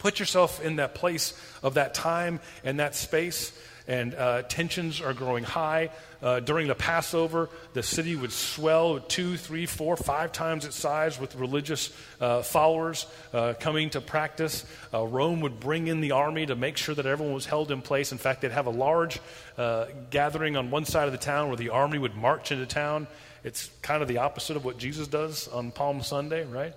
Put 0.00 0.18
yourself 0.18 0.64
in 0.64 0.76
that 0.76 0.94
place 0.94 1.34
of 1.62 1.74
that 1.74 1.94
time 1.94 2.40
and 2.64 2.80
that 2.80 2.94
space, 2.94 3.52
and 3.86 4.14
uh, 4.14 4.42
tensions 4.42 5.00
are 5.02 5.12
growing 5.12 5.44
high. 5.44 5.90
Uh, 6.22 6.40
during 6.40 6.68
the 6.68 6.74
Passover, 6.74 7.50
the 7.74 7.82
city 7.82 8.16
would 8.16 8.32
swell 8.32 8.98
two, 8.98 9.36
three, 9.36 9.66
four, 9.66 9.98
five 9.98 10.32
times 10.32 10.64
its 10.64 10.76
size 10.76 11.20
with 11.20 11.34
religious 11.36 11.92
uh, 12.18 12.40
followers 12.40 13.06
uh, 13.34 13.52
coming 13.60 13.90
to 13.90 14.00
practice. 14.00 14.64
Uh, 14.92 15.04
Rome 15.06 15.42
would 15.42 15.60
bring 15.60 15.86
in 15.86 16.00
the 16.00 16.12
army 16.12 16.46
to 16.46 16.56
make 16.56 16.78
sure 16.78 16.94
that 16.94 17.04
everyone 17.04 17.34
was 17.34 17.46
held 17.46 17.70
in 17.70 17.82
place. 17.82 18.10
In 18.10 18.18
fact, 18.18 18.40
they'd 18.40 18.52
have 18.52 18.66
a 18.66 18.70
large 18.70 19.20
uh, 19.58 19.86
gathering 20.08 20.56
on 20.56 20.70
one 20.70 20.86
side 20.86 21.06
of 21.06 21.12
the 21.12 21.18
town 21.18 21.48
where 21.48 21.58
the 21.58 21.68
army 21.68 21.98
would 21.98 22.16
march 22.16 22.52
into 22.52 22.64
town. 22.64 23.06
It's 23.44 23.68
kind 23.82 24.00
of 24.00 24.08
the 24.08 24.18
opposite 24.18 24.56
of 24.56 24.64
what 24.64 24.78
Jesus 24.78 25.08
does 25.08 25.46
on 25.48 25.72
Palm 25.72 26.02
Sunday, 26.02 26.46
right? 26.46 26.74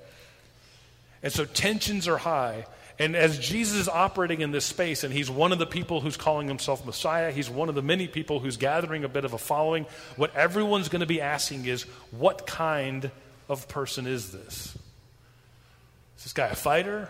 And 1.21 1.31
so 1.31 1.45
tensions 1.45 2.07
are 2.07 2.17
high. 2.17 2.65
And 2.99 3.15
as 3.15 3.39
Jesus 3.39 3.81
is 3.81 3.89
operating 3.89 4.41
in 4.41 4.51
this 4.51 4.65
space, 4.65 5.03
and 5.03 5.13
he's 5.13 5.29
one 5.29 5.51
of 5.51 5.59
the 5.59 5.65
people 5.65 5.99
who's 5.99 6.17
calling 6.17 6.47
himself 6.47 6.85
Messiah, 6.85 7.31
he's 7.31 7.49
one 7.49 7.69
of 7.69 7.75
the 7.75 7.81
many 7.81 8.07
people 8.07 8.39
who's 8.39 8.57
gathering 8.57 9.03
a 9.03 9.09
bit 9.09 9.25
of 9.25 9.33
a 9.33 9.37
following, 9.37 9.85
what 10.15 10.35
everyone's 10.35 10.89
going 10.89 10.99
to 10.99 11.07
be 11.07 11.19
asking 11.19 11.65
is, 11.65 11.83
what 12.11 12.45
kind 12.45 13.09
of 13.49 13.67
person 13.67 14.05
is 14.05 14.31
this? 14.31 14.77
Is 16.17 16.23
this 16.23 16.33
guy 16.33 16.47
a 16.47 16.55
fighter? 16.55 17.09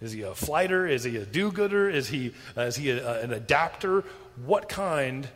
Is 0.00 0.12
he 0.12 0.22
a 0.22 0.34
flighter? 0.34 0.86
Is 0.86 1.04
he 1.04 1.16
a 1.16 1.24
do 1.24 1.50
gooder? 1.50 1.88
Is 1.88 2.08
he, 2.08 2.34
uh, 2.56 2.62
is 2.62 2.76
he 2.76 2.90
a, 2.90 3.22
an 3.22 3.32
adapter? 3.32 4.04
What 4.44 4.68
kind 4.68 5.26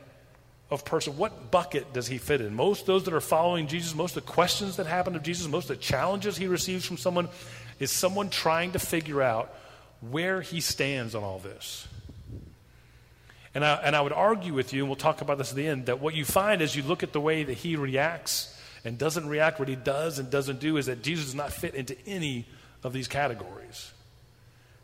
of 0.71 0.85
person, 0.85 1.17
what 1.17 1.51
bucket 1.51 1.95
does 1.95 2.07
he 2.07 2.19
fit 2.19 2.43
in? 2.43 2.55
Most 2.55 2.85
those 2.85 3.05
that 3.05 3.15
are 3.15 3.21
following 3.21 3.67
Jesus, 3.67 3.95
most 3.95 4.17
of 4.17 4.27
the 4.27 4.31
questions 4.31 4.77
that 4.77 4.87
happen 4.87 5.15
to 5.15 5.19
Jesus, 5.19 5.49
most 5.49 5.71
of 5.71 5.79
the 5.79 5.83
challenges 5.83 6.37
he 6.37 6.47
receives 6.47 6.85
from 6.85 6.99
someone 6.99 7.29
is 7.81 7.91
someone 7.91 8.29
trying 8.29 8.73
to 8.73 8.79
figure 8.79 9.23
out 9.23 9.55
where 10.01 10.41
he 10.41 10.61
stands 10.61 11.15
on 11.15 11.23
all 11.23 11.39
this. 11.39 11.89
And 13.55 13.65
I, 13.65 13.75
and 13.77 13.97
I 13.97 14.01
would 14.01 14.13
argue 14.13 14.55
with 14.55 14.73
you, 14.73 14.83
and 14.83 14.89
we'll 14.89 14.97
talk 14.97 15.21
about 15.21 15.39
this 15.39 15.51
at 15.51 15.57
the 15.57 15.67
end, 15.67 15.87
that 15.87 16.01
what 16.01 16.15
you 16.15 16.25
find 16.25 16.63
as 16.63 16.77
you 16.77 16.83
look 16.83 17.03
at 17.03 17.13
the 17.13 17.21
way 17.21 17.43
that 17.43 17.55
he 17.55 17.77
reacts 17.77 18.57
and 18.85 18.97
doesn't 18.97 19.29
react, 19.29 19.59
what 19.59 19.69
he 19.69 19.75
does 19.75 20.19
and 20.19 20.31
doesn't 20.31 20.61
do, 20.61 20.77
is 20.77 20.87
that 20.87 21.03
Jesus 21.03 21.27
does 21.27 21.35
not 21.35 21.53
fit 21.53 21.75
into 21.75 21.97
any 22.07 22.47
of 22.85 22.93
these 22.93 23.09
categories. 23.09 23.93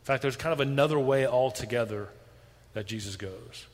In 0.01 0.05
fact, 0.05 0.21
there's 0.21 0.35
kind 0.35 0.51
of 0.51 0.59
another 0.59 0.99
way 0.99 1.25
altogether 1.25 2.09
that 2.73 2.85
Jesus 2.85 3.15
goes. 3.15 3.65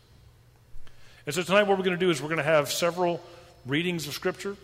And 1.26 1.34
so 1.34 1.42
tonight, 1.42 1.64
what 1.64 1.78
we're 1.78 1.84
going 1.84 1.98
to 1.98 2.06
do 2.06 2.12
is 2.12 2.22
we're 2.22 2.30
going 2.30 2.38
to 2.38 2.44
have 2.44 2.72
several 2.72 3.22
readings 3.66 4.08
of 4.08 4.14
Scripture. 4.14 4.56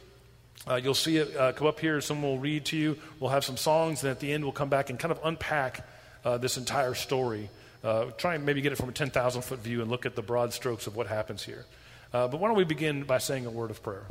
Uh, 0.69 0.75
you'll 0.75 0.93
see 0.93 1.17
it 1.17 1.36
uh, 1.36 1.53
come 1.53 1.67
up 1.67 1.79
here. 1.79 2.00
Someone 2.01 2.31
will 2.31 2.39
read 2.39 2.65
to 2.65 2.77
you. 2.77 2.98
We'll 3.19 3.31
have 3.31 3.46
some 3.46 3.57
songs, 3.57 4.03
and 4.03 4.12
at 4.12 4.19
the 4.19 4.31
end, 4.31 4.43
we'll 4.43 4.53
come 4.53 4.69
back 4.69 4.89
and 4.89 5.00
kind 5.00 5.12
of 5.12 5.19
unpack 5.24 5.88
uh, 6.27 6.38
this 6.38 6.57
entire 6.57 6.93
story. 6.93 7.50
Uh, 7.81 8.05
try 8.17 8.36
and 8.36 8.46
maybe 8.46 8.60
get 8.60 8.74
it 8.74 8.75
from 8.75 8.89
a 8.89 8.91
10,000 8.91 9.41
foot 9.43 9.60
view 9.60 9.81
and 9.81 9.89
look 9.89 10.05
at 10.05 10.13
the 10.13 10.22
broad 10.22 10.51
strokes 10.51 10.86
of 10.86 10.96
what 10.98 11.07
happens 11.07 11.41
here. 11.43 11.65
Uh, 12.13 12.27
but 12.27 12.41
why 12.41 12.50
don't 12.50 12.57
we 12.57 12.65
begin 12.65 13.03
by 13.03 13.17
saying 13.17 13.46
a 13.46 13.50
word 13.50 13.72
of 13.72 13.81
prayer? 13.81 14.05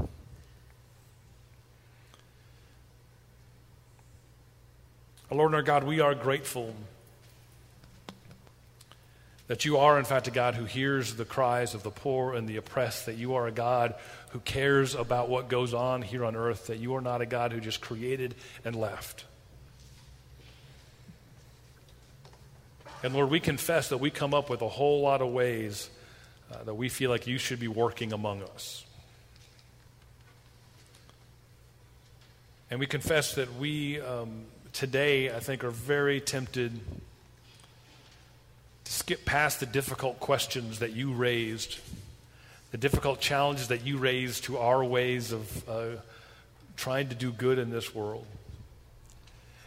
Our 5.30 5.36
Lord 5.36 5.48
and 5.48 5.56
our 5.56 5.62
God, 5.62 5.84
we 5.84 6.00
are 6.00 6.14
grateful 6.14 6.74
that 9.48 9.66
you 9.66 9.76
are, 9.76 9.98
in 9.98 10.06
fact, 10.06 10.26
a 10.26 10.30
God 10.30 10.54
who 10.54 10.64
hears 10.64 11.16
the 11.16 11.26
cries 11.26 11.74
of 11.74 11.82
the 11.82 11.90
poor 11.90 12.34
and 12.34 12.48
the 12.48 12.56
oppressed, 12.56 13.06
that 13.06 13.16
you 13.16 13.34
are 13.34 13.46
a 13.46 13.52
God 13.52 13.94
who 14.30 14.40
cares 14.40 14.94
about 14.94 15.28
what 15.28 15.48
goes 15.48 15.74
on 15.74 16.00
here 16.00 16.24
on 16.24 16.34
earth, 16.34 16.68
that 16.68 16.78
you 16.78 16.94
are 16.94 17.02
not 17.02 17.20
a 17.20 17.26
God 17.26 17.52
who 17.52 17.60
just 17.60 17.82
created 17.82 18.34
and 18.64 18.74
left. 18.74 19.26
And 23.06 23.14
Lord, 23.14 23.30
we 23.30 23.38
confess 23.38 23.90
that 23.90 23.98
we 23.98 24.10
come 24.10 24.34
up 24.34 24.50
with 24.50 24.62
a 24.62 24.68
whole 24.68 25.00
lot 25.00 25.22
of 25.22 25.28
ways 25.28 25.90
uh, 26.52 26.64
that 26.64 26.74
we 26.74 26.88
feel 26.88 27.08
like 27.08 27.28
you 27.28 27.38
should 27.38 27.60
be 27.60 27.68
working 27.68 28.12
among 28.12 28.42
us. 28.42 28.84
And 32.68 32.80
we 32.80 32.88
confess 32.88 33.36
that 33.36 33.60
we 33.60 34.00
um, 34.00 34.46
today, 34.72 35.30
I 35.30 35.38
think, 35.38 35.62
are 35.62 35.70
very 35.70 36.20
tempted 36.20 36.80
to 38.82 38.92
skip 38.92 39.24
past 39.24 39.60
the 39.60 39.66
difficult 39.66 40.18
questions 40.18 40.80
that 40.80 40.92
you 40.92 41.12
raised, 41.12 41.78
the 42.72 42.78
difficult 42.78 43.20
challenges 43.20 43.68
that 43.68 43.86
you 43.86 43.98
raised 43.98 44.42
to 44.46 44.58
our 44.58 44.82
ways 44.82 45.30
of 45.30 45.68
uh, 45.68 45.86
trying 46.76 47.08
to 47.10 47.14
do 47.14 47.30
good 47.30 47.60
in 47.60 47.70
this 47.70 47.94
world. 47.94 48.26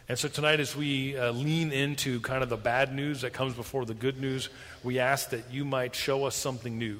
And 0.10 0.18
so 0.18 0.28
tonight, 0.28 0.60
as 0.60 0.75
we 0.75 1.16
uh, 1.16 1.32
lean 1.32 1.72
into 1.72 2.20
kind 2.22 2.42
of 2.42 2.50
the 2.50 2.58
bad 2.58 2.96
news 2.96 3.22
that 3.22 3.32
comes 3.32 3.54
before 3.54 3.86
the 3.86 3.94
good 3.94 4.20
news, 4.20 4.50
we 4.84 4.98
ask 4.98 5.30
that 5.30 5.51
you 5.51 5.63
might 5.63 5.94
show 5.94 6.25
us 6.25 6.36
something 6.36 6.80
new. 6.80 6.98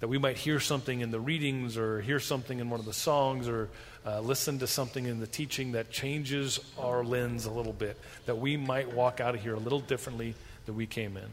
That 0.00 0.08
we 0.08 0.16
might 0.16 0.38
hear 0.38 0.60
something 0.60 1.00
in 1.00 1.10
the 1.10 1.20
readings 1.20 1.76
or 1.76 2.00
hear 2.00 2.18
something 2.18 2.58
in 2.58 2.70
one 2.70 2.80
of 2.80 2.86
the 2.86 2.94
songs 2.94 3.48
or 3.48 3.68
uh, 4.06 4.20
listen 4.20 4.58
to 4.60 4.66
something 4.66 5.04
in 5.04 5.20
the 5.20 5.26
teaching 5.26 5.72
that 5.72 5.90
changes 5.90 6.58
our 6.78 7.04
lens 7.04 7.44
a 7.44 7.50
little 7.50 7.74
bit. 7.74 8.00
That 8.24 8.38
we 8.38 8.56
might 8.56 8.90
walk 8.94 9.20
out 9.20 9.34
of 9.34 9.42
here 9.42 9.52
a 9.52 9.58
little 9.58 9.80
differently 9.80 10.34
than 10.64 10.76
we 10.76 10.86
came 10.86 11.18
in. 11.18 11.28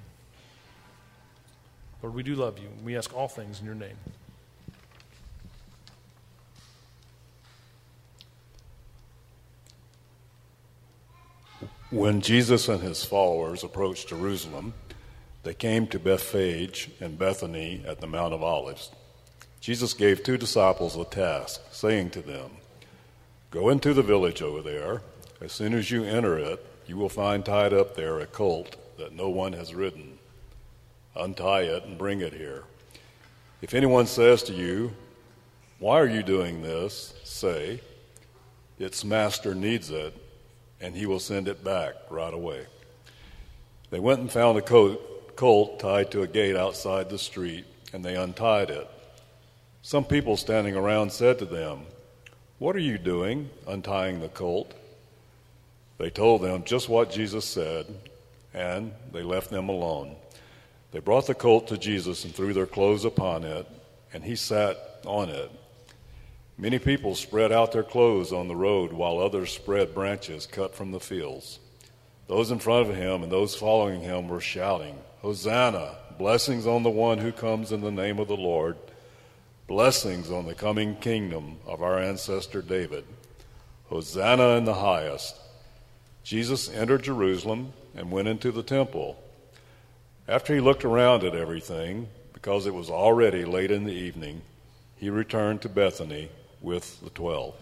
Lord, 2.03 2.13
we 2.13 2.23
do 2.23 2.35
love 2.35 2.59
you. 2.59 2.67
We 2.83 2.97
ask 2.97 3.15
all 3.15 3.29
things 3.29 3.61
in 3.61 3.65
your 3.65 3.73
name. 3.73 3.95
When 11.89 12.19
Jesus 12.19 12.67
and 12.67 12.81
his 12.81 13.05
followers 13.05 13.63
approached 13.63 14.09
Jerusalem, 14.09 14.73
they 15.43 15.53
came 15.53 15.87
to 15.87 15.99
Bethphage 15.99 16.89
and 16.99 17.17
Bethany 17.17 17.81
at 17.87 18.01
the 18.01 18.07
Mount 18.07 18.33
of 18.33 18.43
Olives. 18.43 18.91
Jesus 19.61 19.93
gave 19.93 20.21
two 20.21 20.37
disciples 20.37 20.97
a 20.97 21.05
task, 21.05 21.61
saying 21.71 22.09
to 22.09 22.21
them, 22.21 22.51
Go 23.51 23.69
into 23.69 23.93
the 23.93 24.03
village 24.03 24.41
over 24.41 24.61
there. 24.61 25.01
As 25.39 25.53
soon 25.53 25.73
as 25.73 25.89
you 25.89 26.03
enter 26.03 26.37
it, 26.37 26.65
you 26.87 26.97
will 26.97 27.07
find 27.07 27.45
tied 27.45 27.71
up 27.71 27.95
there 27.95 28.19
a 28.19 28.25
colt 28.25 28.75
that 28.97 29.15
no 29.15 29.29
one 29.29 29.53
has 29.53 29.73
ridden. 29.73 30.19
Untie 31.15 31.61
it 31.61 31.85
and 31.85 31.97
bring 31.97 32.19
it 32.19 32.33
here. 32.33 32.65
If 33.61 33.73
anyone 33.73 34.07
says 34.07 34.43
to 34.43 34.53
you, 34.53 34.91
Why 35.79 36.01
are 36.01 36.09
you 36.09 36.21
doing 36.21 36.61
this? 36.61 37.13
say, 37.23 37.79
Its 38.77 39.05
master 39.05 39.55
needs 39.55 39.89
it 39.89 40.13
and 40.81 40.95
he 40.95 41.05
will 41.05 41.19
send 41.19 41.47
it 41.47 41.63
back 41.63 41.95
right 42.09 42.33
away. 42.33 42.65
They 43.89 43.99
went 43.99 44.19
and 44.19 44.31
found 44.31 44.57
a 44.57 44.61
coat, 44.61 45.35
colt 45.35 45.79
tied 45.79 46.11
to 46.11 46.23
a 46.23 46.27
gate 46.27 46.55
outside 46.55 47.09
the 47.09 47.17
street, 47.17 47.65
and 47.93 48.03
they 48.03 48.15
untied 48.15 48.69
it. 48.69 48.89
Some 49.81 50.03
people 50.03 50.35
standing 50.35 50.75
around 50.75 51.11
said 51.11 51.39
to 51.39 51.45
them, 51.45 51.81
What 52.59 52.75
are 52.75 52.79
you 52.79 52.97
doing, 52.97 53.49
untying 53.65 54.19
the 54.19 54.29
colt? 54.29 54.73
They 55.97 56.09
told 56.09 56.41
them 56.41 56.63
just 56.63 56.89
what 56.89 57.11
Jesus 57.11 57.45
said, 57.45 57.85
and 58.53 58.91
they 59.13 59.23
left 59.23 59.49
them 59.49 59.69
alone. 59.69 60.15
They 60.91 60.99
brought 60.99 61.27
the 61.27 61.35
colt 61.35 61.67
to 61.67 61.77
Jesus 61.77 62.23
and 62.23 62.35
threw 62.35 62.53
their 62.53 62.65
clothes 62.65 63.05
upon 63.05 63.43
it, 63.43 63.67
and 64.13 64.23
he 64.23 64.35
sat 64.35 64.77
on 65.05 65.29
it. 65.29 65.51
Many 66.59 66.79
people 66.79 67.13
spread 67.13 67.51
out 67.51 67.71
their 67.71 67.83
clothes 67.83 68.33
on 68.33 68.47
the 68.47 68.55
road, 68.55 68.91
while 68.91 69.19
others 69.19 69.51
spread 69.51 69.93
branches 69.93 70.47
cut 70.47 70.73
from 70.73 70.91
the 70.91 70.99
fields. 70.99 71.59
Those 72.25 72.49
in 72.49 72.57
front 72.57 72.89
of 72.89 72.95
him 72.95 73.21
and 73.21 73.31
those 73.31 73.53
following 73.53 74.01
him 74.01 74.27
were 74.27 74.41
shouting, 74.41 74.97
Hosanna! 75.21 75.97
Blessings 76.17 76.65
on 76.65 76.81
the 76.81 76.89
one 76.89 77.19
who 77.19 77.31
comes 77.31 77.71
in 77.71 77.81
the 77.81 77.91
name 77.91 78.17
of 78.17 78.27
the 78.27 78.35
Lord. 78.35 78.75
Blessings 79.67 80.31
on 80.31 80.47
the 80.47 80.55
coming 80.55 80.95
kingdom 80.95 81.57
of 81.67 81.83
our 81.83 81.99
ancestor 81.99 82.63
David. 82.63 83.05
Hosanna 83.89 84.57
in 84.57 84.65
the 84.65 84.73
highest. 84.73 85.35
Jesus 86.23 86.73
entered 86.73 87.03
Jerusalem 87.03 87.71
and 87.93 88.11
went 88.11 88.27
into 88.27 88.51
the 88.51 88.63
temple. 88.63 89.21
After 90.27 90.55
he 90.55 90.59
looked 90.59 90.83
around 90.83 91.23
at 91.23 91.35
everything, 91.35 92.07
because 92.33 92.65
it 92.65 92.73
was 92.73 92.89
already 92.89 93.45
late 93.45 93.69
in 93.69 93.83
the 93.83 93.93
evening, 93.93 94.41
he 94.95 95.11
returned 95.11 95.61
to 95.61 95.69
Bethany 95.69 96.29
with 96.67 96.99
the 96.99 97.09
twelve. 97.11 97.55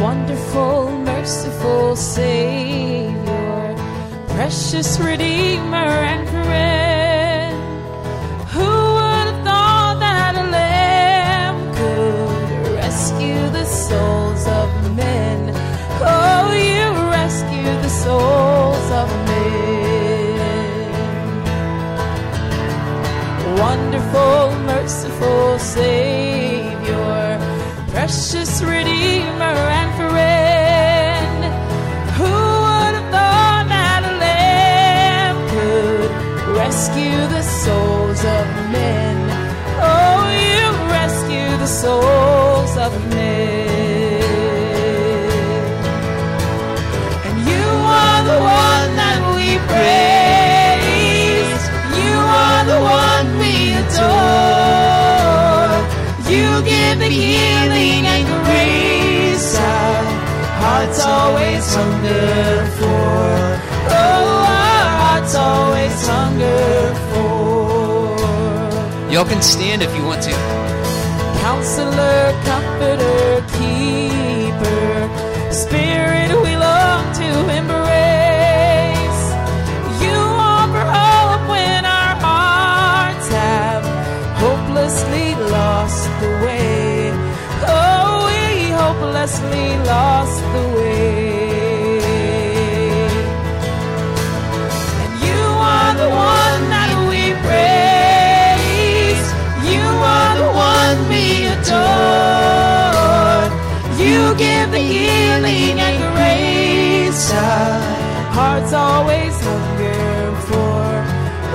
Wonderful, 0.00 0.90
merciful 0.90 1.94
Savior, 1.94 3.76
precious 4.30 4.98
Redeemer 4.98 5.76
and 6.12 6.28
friend, 6.28 7.56
who 8.48 8.70
would 8.96 9.26
have 9.30 9.44
thought 9.44 9.96
that 10.00 10.34
a 10.34 10.46
lamb 10.50 11.58
could 11.76 12.74
rescue 12.74 13.42
the 13.50 13.64
souls 13.64 14.46
of 14.48 14.96
men? 14.96 15.52
Oh, 16.00 16.52
you 16.52 16.86
rescue 17.10 17.72
the 17.82 17.88
souls 17.88 18.47
merciful, 24.12 24.58
merciful 24.64 25.58
Savior, 25.58 27.38
precious 27.88 28.62
Redeemer 28.62 29.58
and 29.78 29.90
friend. 29.96 31.44
Who 32.16 32.24
would 32.24 32.94
have 32.98 33.10
thought 33.12 33.66
that 33.68 34.02
a 34.04 34.14
lamb 34.18 35.36
could 35.50 36.56
rescue 36.56 37.20
the 37.28 37.42
souls 37.42 38.20
of 38.24 38.46
men? 38.72 39.16
Oh, 39.80 40.20
you 40.46 40.90
rescue 40.90 41.56
the 41.58 41.66
souls. 41.66 42.17
Healing 57.06 58.06
and 58.06 58.26
grace 58.44 59.56
our 59.56 60.04
hearts 60.62 61.00
always 61.00 61.74
hunger 61.74 62.66
for. 62.78 63.58
Oh, 63.90 64.44
our 64.48 64.88
hearts 65.02 65.34
always 65.34 66.06
hunger 66.06 66.94
for. 67.10 67.38
Y'all 69.12 69.24
can 69.24 69.42
stand 69.42 69.82
if 69.82 69.94
you 69.96 70.04
want 70.04 70.22
to. 70.22 70.32
Counselor, 71.40 72.32
comforter, 72.44 73.44
keeper, 73.56 75.08
spirit 75.52 76.17
hopelessly 89.18 89.68
lost 89.84 90.40
the 90.54 90.64
way. 90.76 91.98
And 95.02 95.14
you 95.26 95.42
are 95.74 95.92
the 96.02 96.08
one 96.08 96.62
that 96.74 96.90
we 97.10 97.22
praise. 97.46 99.26
You 99.72 99.86
are 100.14 100.34
the 100.42 100.50
one 100.70 100.98
we 101.10 101.24
adore. 101.54 101.98
You 104.04 104.20
give 104.38 104.70
the 104.70 104.78
healing 104.78 105.80
and 105.80 105.98
grace 106.14 107.32
our 107.32 107.80
hearts 108.38 108.72
always 108.72 109.34
hunger 109.40 110.36
for. 110.48 110.82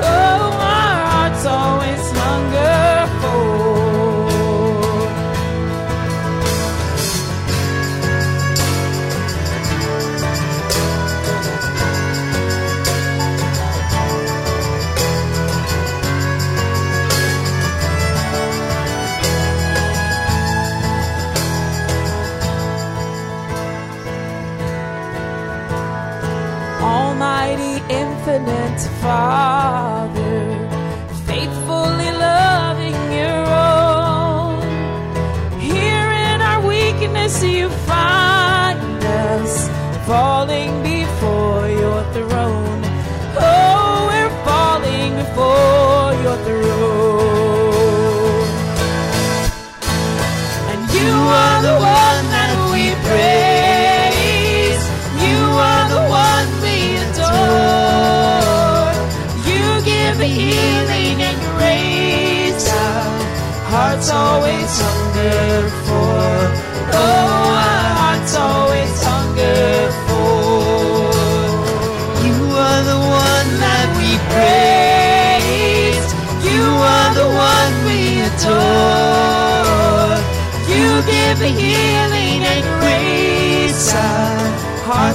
Oh, 0.03 0.51
our 0.59 0.99
hearts 1.13 1.45
always 1.45 1.72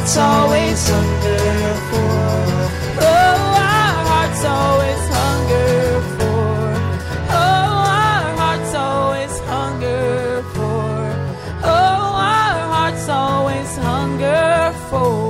hearts 0.09 0.17
always 0.17 0.89
hunger 0.89 1.75
for. 1.91 2.09
Oh, 3.01 3.37
our 3.61 4.05
hearts 4.09 4.43
always 4.45 5.09
hunger 5.13 6.01
for. 6.17 6.73
Oh, 7.29 7.69
our 7.85 8.37
hearts 8.41 8.75
always 8.75 9.39
hunger 9.41 10.43
for. 10.55 11.13
Oh, 11.63 12.15
our 12.17 12.59
hearts 12.73 13.09
always 13.11 13.77
hunger 13.77 14.73
for. 14.89 15.29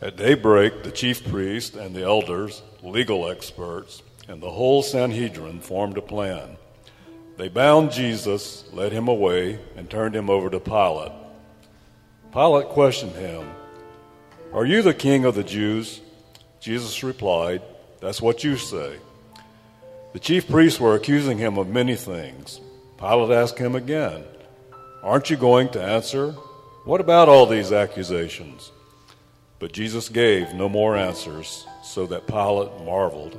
At 0.00 0.16
daybreak, 0.16 0.84
the 0.84 0.92
chief 0.92 1.28
priest 1.28 1.74
and 1.74 1.96
the 1.96 2.04
elders, 2.04 2.62
legal 2.84 3.28
experts, 3.28 4.04
and 4.28 4.40
the 4.40 4.50
whole 4.50 4.84
Sanhedrin 4.84 5.58
formed 5.58 5.98
a 5.98 6.02
plan. 6.02 6.56
They 7.38 7.48
bound 7.48 7.92
Jesus, 7.92 8.64
led 8.72 8.90
him 8.90 9.06
away, 9.06 9.60
and 9.76 9.88
turned 9.88 10.16
him 10.16 10.28
over 10.28 10.50
to 10.50 10.58
Pilate. 10.58 11.12
Pilate 12.32 12.68
questioned 12.68 13.14
him, 13.14 13.48
Are 14.52 14.66
you 14.66 14.82
the 14.82 14.92
king 14.92 15.24
of 15.24 15.36
the 15.36 15.44
Jews? 15.44 16.00
Jesus 16.60 17.04
replied, 17.04 17.62
That's 18.00 18.20
what 18.20 18.42
you 18.42 18.56
say. 18.56 18.96
The 20.14 20.18
chief 20.18 20.48
priests 20.48 20.80
were 20.80 20.96
accusing 20.96 21.38
him 21.38 21.58
of 21.58 21.68
many 21.68 21.94
things. 21.94 22.60
Pilate 22.98 23.30
asked 23.30 23.58
him 23.58 23.76
again, 23.76 24.24
Aren't 25.04 25.30
you 25.30 25.36
going 25.36 25.68
to 25.70 25.82
answer? 25.82 26.32
What 26.84 27.00
about 27.00 27.28
all 27.28 27.46
these 27.46 27.70
accusations? 27.70 28.72
But 29.60 29.72
Jesus 29.72 30.08
gave 30.08 30.54
no 30.54 30.68
more 30.68 30.96
answers, 30.96 31.64
so 31.84 32.04
that 32.06 32.26
Pilate 32.26 32.84
marveled. 32.84 33.38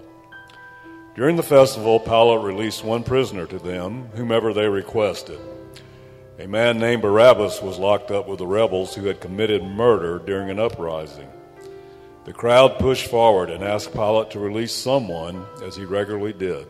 During 1.19 1.35
the 1.35 1.43
festival, 1.43 1.99
Pilate 1.99 2.45
released 2.45 2.81
one 2.81 3.03
prisoner 3.03 3.45
to 3.47 3.59
them, 3.59 4.07
whomever 4.15 4.53
they 4.53 4.69
requested. 4.69 5.37
A 6.39 6.47
man 6.47 6.79
named 6.79 7.01
Barabbas 7.01 7.61
was 7.61 7.77
locked 7.77 8.09
up 8.09 8.25
with 8.25 8.39
the 8.39 8.47
rebels 8.47 8.95
who 8.95 9.05
had 9.05 9.19
committed 9.19 9.61
murder 9.61 10.19
during 10.19 10.49
an 10.49 10.59
uprising. 10.59 11.27
The 12.23 12.31
crowd 12.31 12.79
pushed 12.79 13.07
forward 13.07 13.49
and 13.49 13.65
asked 13.65 13.91
Pilate 13.91 14.31
to 14.31 14.39
release 14.39 14.71
someone, 14.71 15.45
as 15.61 15.75
he 15.75 15.83
regularly 15.83 16.31
did. 16.31 16.65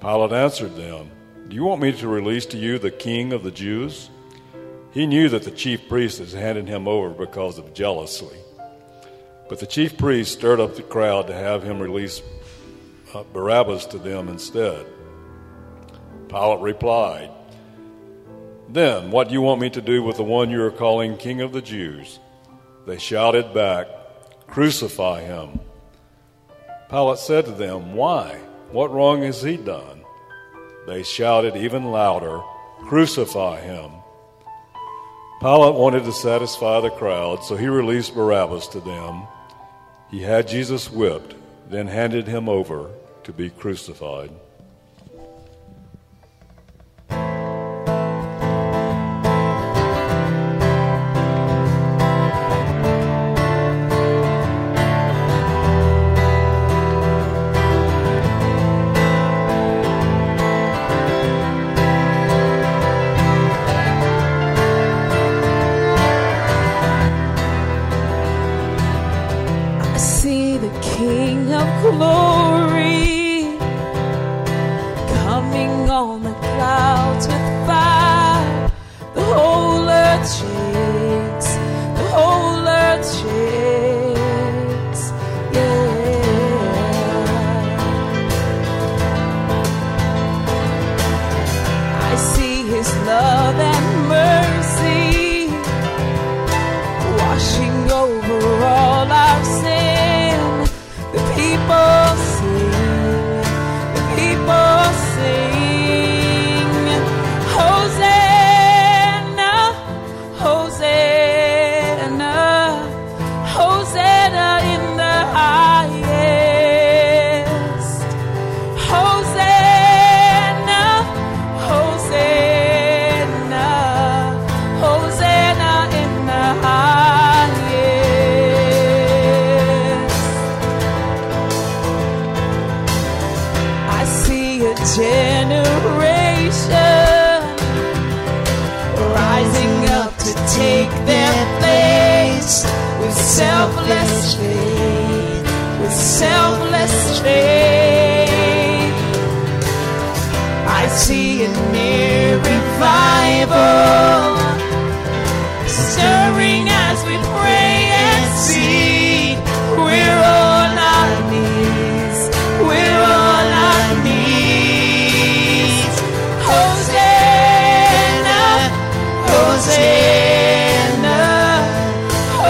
Pilate 0.00 0.32
answered 0.32 0.74
them, 0.74 1.10
Do 1.48 1.56
you 1.56 1.64
want 1.64 1.82
me 1.82 1.92
to 1.92 2.08
release 2.08 2.46
to 2.46 2.56
you 2.56 2.78
the 2.78 2.90
king 2.90 3.34
of 3.34 3.42
the 3.42 3.50
Jews? 3.50 4.08
He 4.92 5.06
knew 5.06 5.28
that 5.28 5.42
the 5.42 5.50
chief 5.50 5.90
priest 5.90 6.20
had 6.20 6.30
handed 6.30 6.68
him 6.68 6.88
over 6.88 7.10
because 7.10 7.58
of 7.58 7.74
jealousy. 7.74 8.34
But 9.50 9.60
the 9.60 9.66
chief 9.66 9.98
priest 9.98 10.32
stirred 10.32 10.58
up 10.58 10.74
the 10.74 10.82
crowd 10.82 11.26
to 11.26 11.34
have 11.34 11.62
him 11.62 11.80
release 11.80 12.20
uh, 12.20 12.45
Uh, 13.16 13.24
Barabbas 13.32 13.86
to 13.86 13.98
them 13.98 14.28
instead. 14.28 14.84
Pilate 16.28 16.60
replied, 16.60 17.30
Then, 18.68 19.10
what 19.10 19.28
do 19.28 19.32
you 19.32 19.40
want 19.40 19.58
me 19.58 19.70
to 19.70 19.80
do 19.80 20.02
with 20.02 20.18
the 20.18 20.22
one 20.22 20.50
you 20.50 20.62
are 20.62 20.70
calling 20.70 21.16
King 21.16 21.40
of 21.40 21.50
the 21.50 21.62
Jews? 21.62 22.18
They 22.86 22.98
shouted 22.98 23.54
back, 23.54 23.86
Crucify 24.48 25.22
him. 25.22 25.60
Pilate 26.90 27.18
said 27.18 27.46
to 27.46 27.52
them, 27.52 27.94
Why? 27.94 28.38
What 28.70 28.92
wrong 28.92 29.22
has 29.22 29.40
he 29.40 29.56
done? 29.56 30.02
They 30.86 31.02
shouted 31.02 31.56
even 31.56 31.84
louder, 31.84 32.42
Crucify 32.82 33.60
him. 33.60 33.92
Pilate 35.40 35.74
wanted 35.74 36.04
to 36.04 36.12
satisfy 36.12 36.80
the 36.80 36.90
crowd, 36.90 37.42
so 37.44 37.56
he 37.56 37.68
released 37.68 38.14
Barabbas 38.14 38.66
to 38.68 38.80
them. 38.80 39.22
He 40.10 40.20
had 40.20 40.48
Jesus 40.48 40.90
whipped, 40.90 41.34
then 41.70 41.86
handed 41.86 42.26
him 42.26 42.46
over 42.46 42.90
to 43.26 43.32
be 43.32 43.50
crucified. 43.50 44.30
On 75.68 76.22
the 76.22 76.32
clouds 76.32 77.26
with 77.26 77.66
fire. 77.66 78.70
The 79.14 79.22
whole 79.22 79.88
earth 79.88 80.32
shakes, 80.32 80.55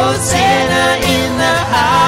Hosanna 0.06 1.04
in 1.04 1.36
the 1.36 1.54
highest. 1.72 2.05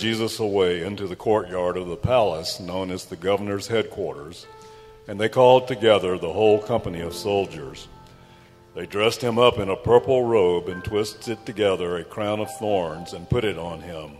Jesus 0.00 0.40
away 0.40 0.82
into 0.82 1.06
the 1.06 1.14
courtyard 1.14 1.76
of 1.76 1.86
the 1.86 1.96
palace 1.96 2.58
known 2.58 2.90
as 2.90 3.04
the 3.04 3.16
governor's 3.16 3.66
headquarters, 3.66 4.46
and 5.06 5.20
they 5.20 5.28
called 5.28 5.68
together 5.68 6.16
the 6.16 6.32
whole 6.32 6.58
company 6.58 7.00
of 7.00 7.14
soldiers. 7.14 7.86
They 8.74 8.86
dressed 8.86 9.20
him 9.20 9.38
up 9.38 9.58
in 9.58 9.68
a 9.68 9.76
purple 9.76 10.24
robe 10.24 10.68
and 10.68 10.82
twisted 10.82 11.44
together 11.44 11.96
a 11.96 12.04
crown 12.04 12.40
of 12.40 12.50
thorns 12.56 13.12
and 13.12 13.28
put 13.28 13.44
it 13.44 13.58
on 13.58 13.82
him. 13.82 14.12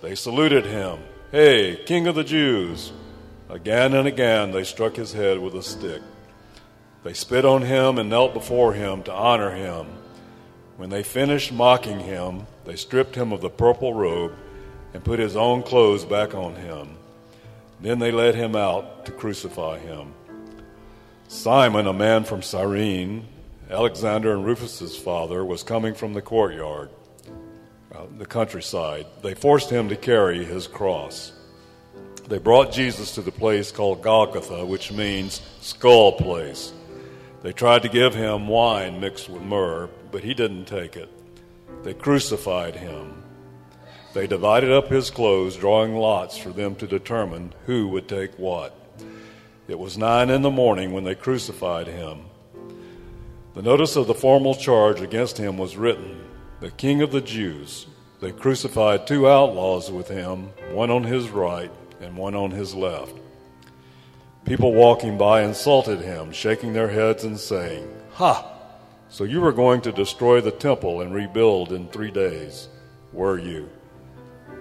They 0.00 0.14
saluted 0.14 0.64
him, 0.64 1.00
Hey, 1.32 1.76
King 1.84 2.06
of 2.06 2.14
the 2.14 2.24
Jews! 2.24 2.90
Again 3.50 3.92
and 3.92 4.08
again 4.08 4.52
they 4.52 4.64
struck 4.64 4.96
his 4.96 5.12
head 5.12 5.38
with 5.38 5.54
a 5.54 5.62
stick. 5.62 6.00
They 7.04 7.12
spit 7.12 7.44
on 7.44 7.60
him 7.60 7.98
and 7.98 8.08
knelt 8.08 8.32
before 8.32 8.72
him 8.72 9.02
to 9.02 9.12
honor 9.12 9.50
him. 9.50 9.86
When 10.78 10.88
they 10.88 11.02
finished 11.02 11.52
mocking 11.52 12.00
him, 12.00 12.46
they 12.64 12.76
stripped 12.76 13.16
him 13.16 13.32
of 13.32 13.42
the 13.42 13.50
purple 13.50 13.92
robe 13.92 14.32
and 14.94 15.04
put 15.04 15.18
his 15.18 15.36
own 15.36 15.62
clothes 15.62 16.04
back 16.04 16.34
on 16.34 16.54
him. 16.54 16.96
Then 17.80 17.98
they 17.98 18.10
led 18.10 18.34
him 18.34 18.56
out 18.56 19.06
to 19.06 19.12
crucify 19.12 19.78
him. 19.78 20.14
Simon, 21.28 21.86
a 21.86 21.92
man 21.92 22.24
from 22.24 22.42
Cyrene, 22.42 23.26
Alexander 23.70 24.32
and 24.32 24.44
Rufus's 24.44 24.96
father, 24.96 25.44
was 25.44 25.62
coming 25.62 25.94
from 25.94 26.14
the 26.14 26.22
courtyard, 26.22 26.88
uh, 27.94 28.06
the 28.16 28.26
countryside. 28.26 29.06
They 29.22 29.34
forced 29.34 29.70
him 29.70 29.90
to 29.90 29.96
carry 29.96 30.44
his 30.44 30.66
cross. 30.66 31.32
They 32.28 32.38
brought 32.38 32.72
Jesus 32.72 33.14
to 33.14 33.22
the 33.22 33.30
place 33.30 33.70
called 33.70 34.02
Golgotha, 34.02 34.64
which 34.64 34.90
means 34.90 35.42
skull 35.60 36.12
place. 36.12 36.72
They 37.42 37.52
tried 37.52 37.82
to 37.82 37.88
give 37.88 38.14
him 38.14 38.48
wine 38.48 39.00
mixed 39.00 39.28
with 39.28 39.42
myrrh, 39.42 39.88
but 40.10 40.24
he 40.24 40.34
didn't 40.34 40.64
take 40.64 40.96
it. 40.96 41.08
They 41.84 41.94
crucified 41.94 42.74
him. 42.74 43.22
They 44.18 44.26
divided 44.26 44.72
up 44.72 44.88
his 44.88 45.10
clothes, 45.10 45.54
drawing 45.54 45.94
lots 45.94 46.36
for 46.36 46.48
them 46.48 46.74
to 46.74 46.88
determine 46.88 47.54
who 47.66 47.86
would 47.90 48.08
take 48.08 48.36
what. 48.36 48.74
It 49.68 49.78
was 49.78 49.96
nine 49.96 50.28
in 50.28 50.42
the 50.42 50.50
morning 50.50 50.92
when 50.92 51.04
they 51.04 51.14
crucified 51.14 51.86
him. 51.86 52.22
The 53.54 53.62
notice 53.62 53.94
of 53.94 54.08
the 54.08 54.16
formal 54.16 54.56
charge 54.56 55.00
against 55.00 55.38
him 55.38 55.56
was 55.56 55.76
written 55.76 56.20
The 56.58 56.72
King 56.72 57.00
of 57.00 57.12
the 57.12 57.20
Jews. 57.20 57.86
They 58.20 58.32
crucified 58.32 59.06
two 59.06 59.28
outlaws 59.28 59.88
with 59.88 60.08
him, 60.08 60.48
one 60.72 60.90
on 60.90 61.04
his 61.04 61.30
right 61.30 61.70
and 62.00 62.16
one 62.16 62.34
on 62.34 62.50
his 62.50 62.74
left. 62.74 63.14
People 64.44 64.74
walking 64.74 65.16
by 65.16 65.42
insulted 65.42 66.00
him, 66.00 66.32
shaking 66.32 66.72
their 66.72 66.88
heads 66.88 67.22
and 67.22 67.38
saying, 67.38 67.88
Ha! 68.14 68.52
So 69.10 69.22
you 69.22 69.40
were 69.40 69.52
going 69.52 69.80
to 69.82 69.92
destroy 69.92 70.40
the 70.40 70.50
temple 70.50 71.02
and 71.02 71.14
rebuild 71.14 71.70
in 71.72 71.86
three 71.86 72.10
days, 72.10 72.66
were 73.12 73.38
you? 73.38 73.70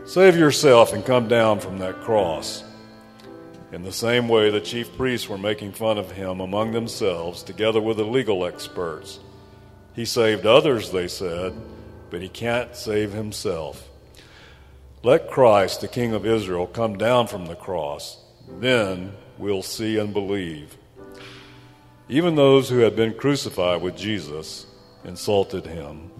Save 0.07 0.37
yourself 0.37 0.93
and 0.93 1.05
come 1.05 1.27
down 1.27 1.59
from 1.59 1.79
that 1.79 1.99
cross. 1.99 2.63
In 3.73 3.83
the 3.83 3.91
same 3.91 4.29
way, 4.29 4.49
the 4.49 4.61
chief 4.61 4.95
priests 4.95 5.27
were 5.27 5.37
making 5.37 5.73
fun 5.73 5.97
of 5.97 6.11
him 6.11 6.39
among 6.39 6.71
themselves, 6.71 7.43
together 7.43 7.81
with 7.81 7.97
the 7.97 8.05
legal 8.05 8.45
experts. 8.45 9.19
He 9.93 10.05
saved 10.05 10.45
others, 10.45 10.91
they 10.91 11.09
said, 11.09 11.53
but 12.09 12.21
he 12.21 12.29
can't 12.29 12.73
save 12.73 13.11
himself. 13.11 13.89
Let 15.03 15.29
Christ, 15.29 15.81
the 15.81 15.89
King 15.89 16.13
of 16.13 16.25
Israel, 16.25 16.67
come 16.67 16.97
down 16.97 17.27
from 17.27 17.45
the 17.45 17.55
cross. 17.55 18.17
Then 18.47 19.11
we'll 19.37 19.61
see 19.61 19.97
and 19.97 20.13
believe. 20.13 20.77
Even 22.07 22.35
those 22.35 22.69
who 22.69 22.77
had 22.77 22.95
been 22.95 23.13
crucified 23.13 23.81
with 23.81 23.97
Jesus 23.97 24.67
insulted 25.03 25.65
him. 25.65 26.11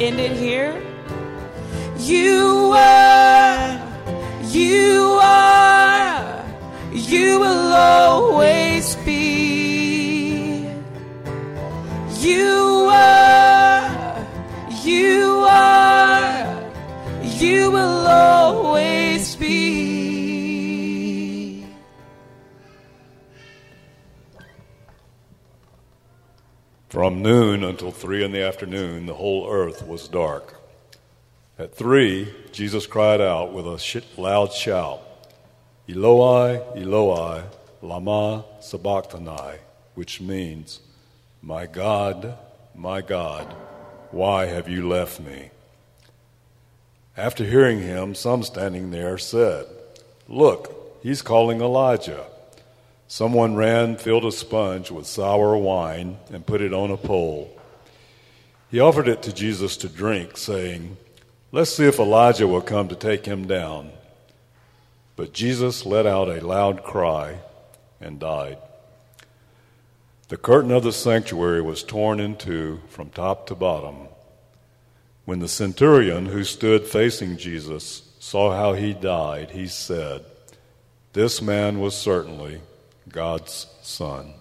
ended 0.00 0.18
end 0.18 0.18
it 0.18 0.36
here. 0.36 0.73
From 27.04 27.20
noon 27.20 27.62
until 27.64 27.90
three 27.90 28.24
in 28.24 28.32
the 28.32 28.40
afternoon, 28.40 29.04
the 29.04 29.12
whole 29.12 29.46
earth 29.46 29.86
was 29.86 30.08
dark. 30.08 30.54
At 31.58 31.74
three, 31.74 32.32
Jesus 32.50 32.86
cried 32.86 33.20
out 33.20 33.52
with 33.52 33.66
a 33.66 34.02
loud 34.16 34.54
shout, 34.54 35.02
Eloi, 35.86 36.62
Eloi, 36.74 37.42
Lama 37.82 38.46
Sabachthani, 38.62 39.58
which 39.94 40.22
means, 40.22 40.80
My 41.42 41.66
God, 41.66 42.38
my 42.74 43.02
God, 43.02 43.54
why 44.10 44.46
have 44.46 44.66
you 44.66 44.88
left 44.88 45.20
me? 45.20 45.50
After 47.18 47.44
hearing 47.44 47.80
him, 47.80 48.14
some 48.14 48.42
standing 48.42 48.92
there 48.92 49.18
said, 49.18 49.66
Look, 50.26 50.98
he's 51.02 51.20
calling 51.20 51.60
Elijah. 51.60 52.24
Someone 53.06 53.54
ran, 53.54 53.96
filled 53.96 54.24
a 54.24 54.32
sponge 54.32 54.90
with 54.90 55.06
sour 55.06 55.56
wine, 55.56 56.18
and 56.32 56.46
put 56.46 56.60
it 56.60 56.72
on 56.72 56.90
a 56.90 56.96
pole. 56.96 57.60
He 58.70 58.80
offered 58.80 59.08
it 59.08 59.22
to 59.22 59.32
Jesus 59.32 59.76
to 59.78 59.88
drink, 59.88 60.36
saying, 60.36 60.96
Let's 61.52 61.70
see 61.70 61.84
if 61.84 62.00
Elijah 62.00 62.48
will 62.48 62.62
come 62.62 62.88
to 62.88 62.96
take 62.96 63.26
him 63.26 63.46
down. 63.46 63.92
But 65.16 65.32
Jesus 65.32 65.86
let 65.86 66.06
out 66.06 66.28
a 66.28 66.44
loud 66.44 66.82
cry 66.82 67.38
and 68.00 68.18
died. 68.18 68.58
The 70.28 70.36
curtain 70.36 70.72
of 70.72 70.82
the 70.82 70.92
sanctuary 70.92 71.62
was 71.62 71.84
torn 71.84 72.18
in 72.18 72.36
two 72.36 72.80
from 72.88 73.10
top 73.10 73.46
to 73.46 73.54
bottom. 73.54 74.08
When 75.24 75.38
the 75.38 75.48
centurion 75.48 76.26
who 76.26 76.42
stood 76.42 76.86
facing 76.86 77.36
Jesus 77.36 78.02
saw 78.18 78.56
how 78.56 78.72
he 78.72 78.92
died, 78.92 79.52
he 79.52 79.68
said, 79.68 80.24
This 81.12 81.40
man 81.40 81.78
was 81.78 81.96
certainly 81.96 82.60
God's 83.14 83.68
son. 83.80 84.34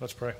Let's 0.00 0.12
pray. 0.12 0.32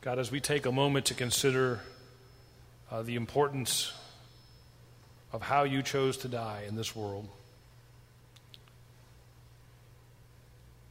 God, 0.00 0.18
as 0.18 0.32
we 0.32 0.40
take 0.40 0.66
a 0.66 0.72
moment 0.72 1.06
to 1.06 1.14
consider 1.14 1.78
uh, 2.90 3.02
the 3.02 3.14
importance 3.14 3.92
of 5.32 5.42
how 5.42 5.62
you 5.62 5.80
chose 5.80 6.16
to 6.16 6.28
die 6.28 6.64
in 6.66 6.74
this 6.74 6.96
world, 6.96 7.28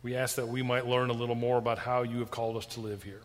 we 0.02 0.16
ask 0.16 0.38
that 0.38 0.48
we 0.48 0.62
might 0.62 0.88
learn 0.88 1.10
a 1.10 1.14
little 1.14 1.36
more 1.36 1.58
about 1.58 1.78
how 1.78 2.04
you 2.04 2.20
have 2.20 2.32
called 2.32 2.56
us 2.56 2.66
to 2.68 2.80
live 2.80 3.04
here. 3.04 3.22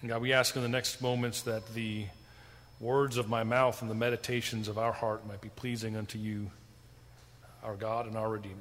And 0.00 0.10
God, 0.10 0.22
we 0.22 0.32
ask 0.32 0.54
in 0.54 0.62
the 0.62 0.68
next 0.68 1.02
moments 1.02 1.42
that 1.42 1.74
the 1.74 2.06
words 2.80 3.16
of 3.16 3.28
my 3.28 3.42
mouth 3.42 3.82
and 3.82 3.90
the 3.90 3.94
meditations 3.94 4.68
of 4.68 4.78
our 4.78 4.92
heart 4.92 5.26
might 5.26 5.40
be 5.40 5.48
pleasing 5.48 5.96
unto 5.96 6.18
you, 6.18 6.50
our 7.64 7.74
God 7.74 8.06
and 8.06 8.16
our 8.16 8.28
Redeemer. 8.28 8.54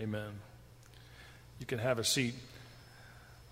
Amen. 0.00 0.30
You 1.58 1.66
can 1.66 1.78
have 1.78 1.98
a 1.98 2.04
seat. 2.04 2.34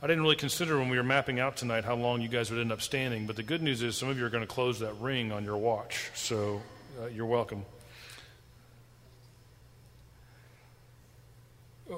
I 0.02 0.06
didn't 0.06 0.22
really 0.22 0.36
consider 0.36 0.78
when 0.78 0.88
we 0.88 0.96
were 0.96 1.04
mapping 1.04 1.38
out 1.38 1.56
tonight 1.56 1.84
how 1.84 1.94
long 1.94 2.20
you 2.20 2.28
guys 2.28 2.50
would 2.50 2.60
end 2.60 2.72
up 2.72 2.82
standing, 2.82 3.26
but 3.26 3.36
the 3.36 3.44
good 3.44 3.62
news 3.62 3.82
is 3.82 3.96
some 3.96 4.08
of 4.08 4.18
you 4.18 4.26
are 4.26 4.30
going 4.30 4.42
to 4.42 4.48
close 4.48 4.80
that 4.80 4.94
ring 5.00 5.30
on 5.30 5.44
your 5.44 5.56
watch, 5.56 6.10
so 6.14 6.60
uh, 7.00 7.06
you're 7.06 7.26
welcome. 7.26 7.64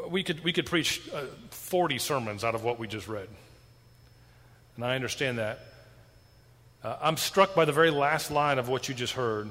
We 0.08 0.22
could, 0.22 0.42
we 0.44 0.52
could 0.52 0.66
preach 0.66 1.00
uh, 1.12 1.24
40 1.50 1.98
sermons 1.98 2.44
out 2.44 2.54
of 2.54 2.64
what 2.64 2.78
we 2.78 2.88
just 2.88 3.08
read, 3.08 3.28
and 4.76 4.84
I 4.84 4.94
understand 4.94 5.38
that. 5.38 5.60
Uh, 6.82 6.96
I'm 7.00 7.16
struck 7.16 7.54
by 7.54 7.64
the 7.64 7.72
very 7.72 7.90
last 7.90 8.30
line 8.30 8.58
of 8.58 8.68
what 8.68 8.88
you 8.88 8.94
just 8.94 9.14
heard. 9.14 9.48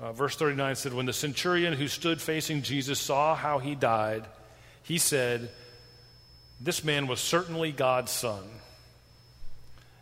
Uh, 0.00 0.12
verse 0.12 0.36
39 0.36 0.76
said, 0.76 0.94
When 0.94 1.06
the 1.06 1.12
centurion 1.12 1.74
who 1.74 1.88
stood 1.88 2.22
facing 2.22 2.62
Jesus 2.62 2.98
saw 2.98 3.34
how 3.34 3.58
he 3.58 3.74
died, 3.74 4.24
he 4.82 4.96
said, 4.96 5.50
This 6.60 6.84
man 6.84 7.06
was 7.06 7.20
certainly 7.20 7.72
God's 7.72 8.12
son. 8.12 8.44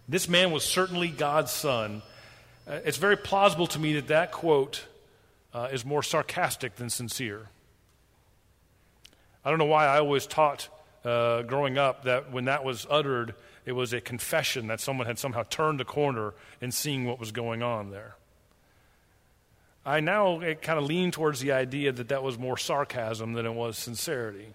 This 0.08 0.28
man 0.28 0.52
was 0.52 0.64
certainly 0.64 1.08
God's 1.08 1.50
son. 1.50 2.02
Uh, 2.68 2.78
it's 2.84 2.98
very 2.98 3.16
plausible 3.16 3.66
to 3.68 3.78
me 3.78 3.94
that 3.94 4.08
that 4.08 4.30
quote 4.32 4.84
uh, 5.52 5.68
is 5.72 5.84
more 5.84 6.02
sarcastic 6.02 6.76
than 6.76 6.90
sincere. 6.90 7.48
I 9.46 9.50
don't 9.50 9.58
know 9.58 9.64
why 9.64 9.86
I 9.86 10.00
always 10.00 10.26
taught 10.26 10.68
uh, 11.04 11.42
growing 11.42 11.78
up 11.78 12.04
that 12.04 12.30
when 12.32 12.44
that 12.44 12.64
was 12.64 12.86
uttered, 12.90 13.34
it 13.64 13.72
was 13.72 13.94
a 13.94 14.00
confession 14.02 14.66
that 14.66 14.80
someone 14.80 15.06
had 15.06 15.18
somehow 15.18 15.44
turned 15.44 15.80
a 15.80 15.84
corner 15.86 16.34
in 16.60 16.70
seeing 16.70 17.06
what 17.06 17.18
was 17.18 17.32
going 17.32 17.62
on 17.62 17.90
there. 17.90 18.16
I 19.86 20.00
now 20.00 20.40
kind 20.60 20.78
of 20.78 20.84
lean 20.84 21.12
towards 21.12 21.40
the 21.40 21.52
idea 21.52 21.92
that 21.92 22.08
that 22.08 22.22
was 22.22 22.38
more 22.38 22.58
sarcasm 22.58 23.32
than 23.32 23.46
it 23.46 23.54
was 23.54 23.78
sincerity 23.78 24.52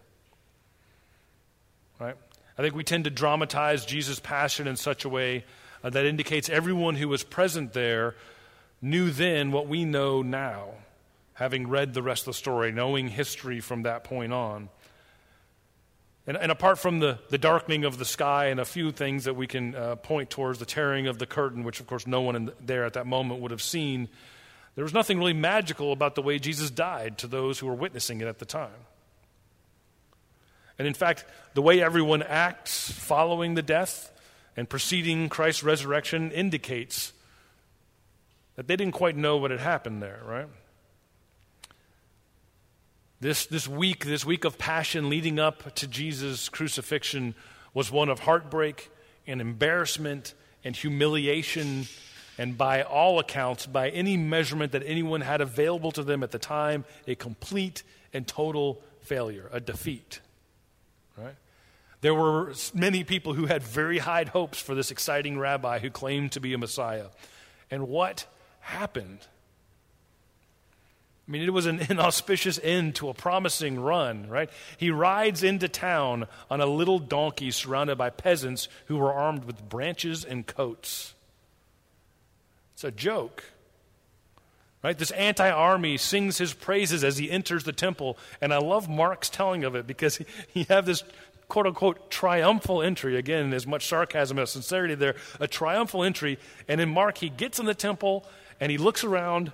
right? 2.01 2.15
I 2.58 2.62
think 2.62 2.75
we 2.75 2.84
tend 2.84 3.06
to 3.06 3.10
dramatize 3.10 3.86
Jesus' 3.86 4.19
passion 4.19 4.67
in 4.67 4.75
such 4.75 5.06
a 5.06 5.10
way 5.10 5.45
uh, 5.84 5.89
that 5.91 6.06
indicates 6.06 6.49
everyone 6.49 6.95
who 6.95 7.08
was 7.08 7.23
present 7.23 7.73
there 7.73 8.15
knew 8.82 9.12
then 9.12 9.51
what 9.51 9.67
we 9.67 9.86
know 9.86 10.21
now, 10.21 10.69
having 11.34 11.67
read 11.69 11.93
the 11.93 12.01
rest 12.01 12.23
of 12.23 12.34
the 12.34 12.34
story, 12.34 12.71
knowing 12.71 13.08
history 13.08 13.60
from 13.60 13.84
that 13.84 14.04
point 14.04 14.34
on. 14.34 14.69
And, 16.27 16.38
and 16.38 16.51
apart 16.51 16.77
from 16.77 16.99
the, 16.99 17.19
the 17.29 17.38
darkening 17.38 17.84
of 17.84 17.97
the 17.97 18.05
sky 18.05 18.47
and 18.47 18.60
a 18.60 18.65
few 18.65 18.91
things 18.91 19.23
that 19.23 19.36
we 19.36 19.47
can 19.47 19.73
uh, 19.73 19.95
point 19.95 20.29
towards, 20.29 20.60
the 20.60 20.65
tearing 20.65 21.07
of 21.07 21.17
the 21.17 21.25
curtain, 21.25 21.63
which 21.63 21.79
of 21.79 21.88
course 21.88 22.05
no 22.05 22.21
one 22.21 22.45
the, 22.45 22.53
there 22.63 22.86
at 22.86 22.93
that 22.93 23.07
moment 23.07 23.41
would 23.41 23.51
have 23.51 23.62
seen, 23.62 24.07
there 24.75 24.84
was 24.84 24.93
nothing 24.93 25.17
really 25.17 25.34
magical 25.34 25.91
about 25.91 26.15
the 26.15 26.21
way 26.21 26.39
Jesus 26.39 26.69
died 26.69 27.17
to 27.19 27.27
those 27.27 27.60
who 27.60 27.67
were 27.67 27.75
witnessing 27.75 28.21
it 28.21 28.27
at 28.27 28.39
the 28.39 28.45
time. 28.45 28.69
And 30.77 30.88
in 30.88 30.93
fact, 30.93 31.25
the 31.53 31.62
way 31.62 31.81
everyone 31.81 32.23
acts 32.23 32.91
following 32.91 33.55
the 33.55 33.62
death 33.62 34.12
and 34.55 34.69
preceding 34.69 35.27
Christ's 35.27 35.63
resurrection 35.63 36.31
indicates 36.31 37.13
that 38.55 38.67
they 38.67 38.75
didn't 38.75 38.93
quite 38.93 39.17
know 39.17 39.38
what 39.38 39.51
had 39.51 39.60
happened 39.60 40.01
there, 40.01 40.21
right? 40.25 40.47
This, 43.21 43.45
this 43.45 43.67
week, 43.67 44.05
this 44.05 44.25
week 44.25 44.45
of 44.45 44.57
passion 44.57 45.07
leading 45.07 45.38
up 45.38 45.75
to 45.75 45.86
Jesus' 45.86 46.49
crucifixion 46.49 47.36
was 47.71 47.91
one 47.91 48.10
of 48.10 48.21
heartbreak 48.21 48.89
and 49.27 49.39
embarrassment 49.39 50.34
and 50.63 50.75
humiliation, 50.75 51.86
and 52.39 52.57
by 52.57 52.81
all 52.81 53.19
accounts, 53.19 53.67
by 53.67 53.89
any 53.89 54.17
measurement 54.17 54.71
that 54.71 54.81
anyone 54.88 55.21
had 55.21 55.39
available 55.39 55.91
to 55.91 56.01
them 56.01 56.23
at 56.23 56.31
the 56.31 56.39
time, 56.39 56.84
a 57.05 57.13
complete 57.13 57.84
and 58.12 58.27
total 58.27 58.81
failure, 59.01 59.51
a 59.53 59.60
defeat. 59.60 60.19
Right? 61.15 61.36
There 62.01 62.15
were 62.15 62.53
many 62.73 63.03
people 63.03 63.36
who 63.36 63.45
had 63.45 63.62
very 63.62 63.99
high 63.99 64.23
hopes 64.23 64.60
for 64.60 64.73
this 64.73 64.89
exciting 64.89 65.38
rabbi 65.38 65.77
who 65.77 65.91
claimed 65.91 66.31
to 66.31 66.39
be 66.39 66.53
a 66.53 66.57
Messiah. 66.57 67.10
And 67.69 67.88
what 67.88 68.25
happened? 68.62 69.19
I 71.27 71.31
mean, 71.31 71.43
it 71.43 71.53
was 71.53 71.65
an 71.65 71.79
inauspicious 71.89 72.60
end 72.62 72.95
to 72.95 73.10
a 73.10 73.13
promising 73.13 73.79
run, 73.79 74.27
right? 74.27 74.49
He 74.77 74.91
rides 74.91 75.43
into 75.43 75.67
town 75.67 76.27
on 76.49 76.62
a 76.62 76.65
little 76.65 76.99
donkey 76.99 77.51
surrounded 77.51 77.97
by 77.97 78.10
peasants 78.10 78.67
who 78.88 78.97
were 78.97 79.13
armed 79.13 79.45
with 79.45 79.67
branches 79.69 80.25
and 80.25 80.45
coats. 80.45 81.13
It's 82.73 82.84
a 82.84 82.91
joke. 82.91 83.43
Right? 84.84 84.97
This 84.97 85.12
anti 85.12 85.49
army 85.49 85.98
sings 85.98 86.39
his 86.39 86.54
praises 86.54 87.04
as 87.04 87.17
he 87.17 87.29
enters 87.29 87.63
the 87.63 87.71
temple. 87.71 88.17
And 88.41 88.52
I 88.52 88.58
love 88.58 88.89
Mark's 88.89 89.29
telling 89.29 89.63
of 89.63 89.75
it 89.75 89.85
because 89.85 90.17
he, 90.17 90.25
he 90.54 90.63
have 90.63 90.85
this 90.85 91.04
quote 91.48 91.67
unquote 91.67 92.10
triumphal 92.10 92.81
entry. 92.81 93.15
Again, 93.15 93.54
as 93.54 93.67
much 93.67 93.85
sarcasm 93.85 94.39
as 94.39 94.52
sincerity 94.52 94.96
there. 94.96 95.15
A 95.39 95.48
triumphal 95.48 96.04
entry. 96.04 96.39
And 96.67 96.81
in 96.81 96.89
Mark, 96.89 97.19
he 97.19 97.29
gets 97.29 97.60
in 97.60 97.67
the 97.67 97.75
temple 97.75 98.25
and 98.60 98.71
he 98.71 98.79
looks 98.79 99.04
around 99.04 99.52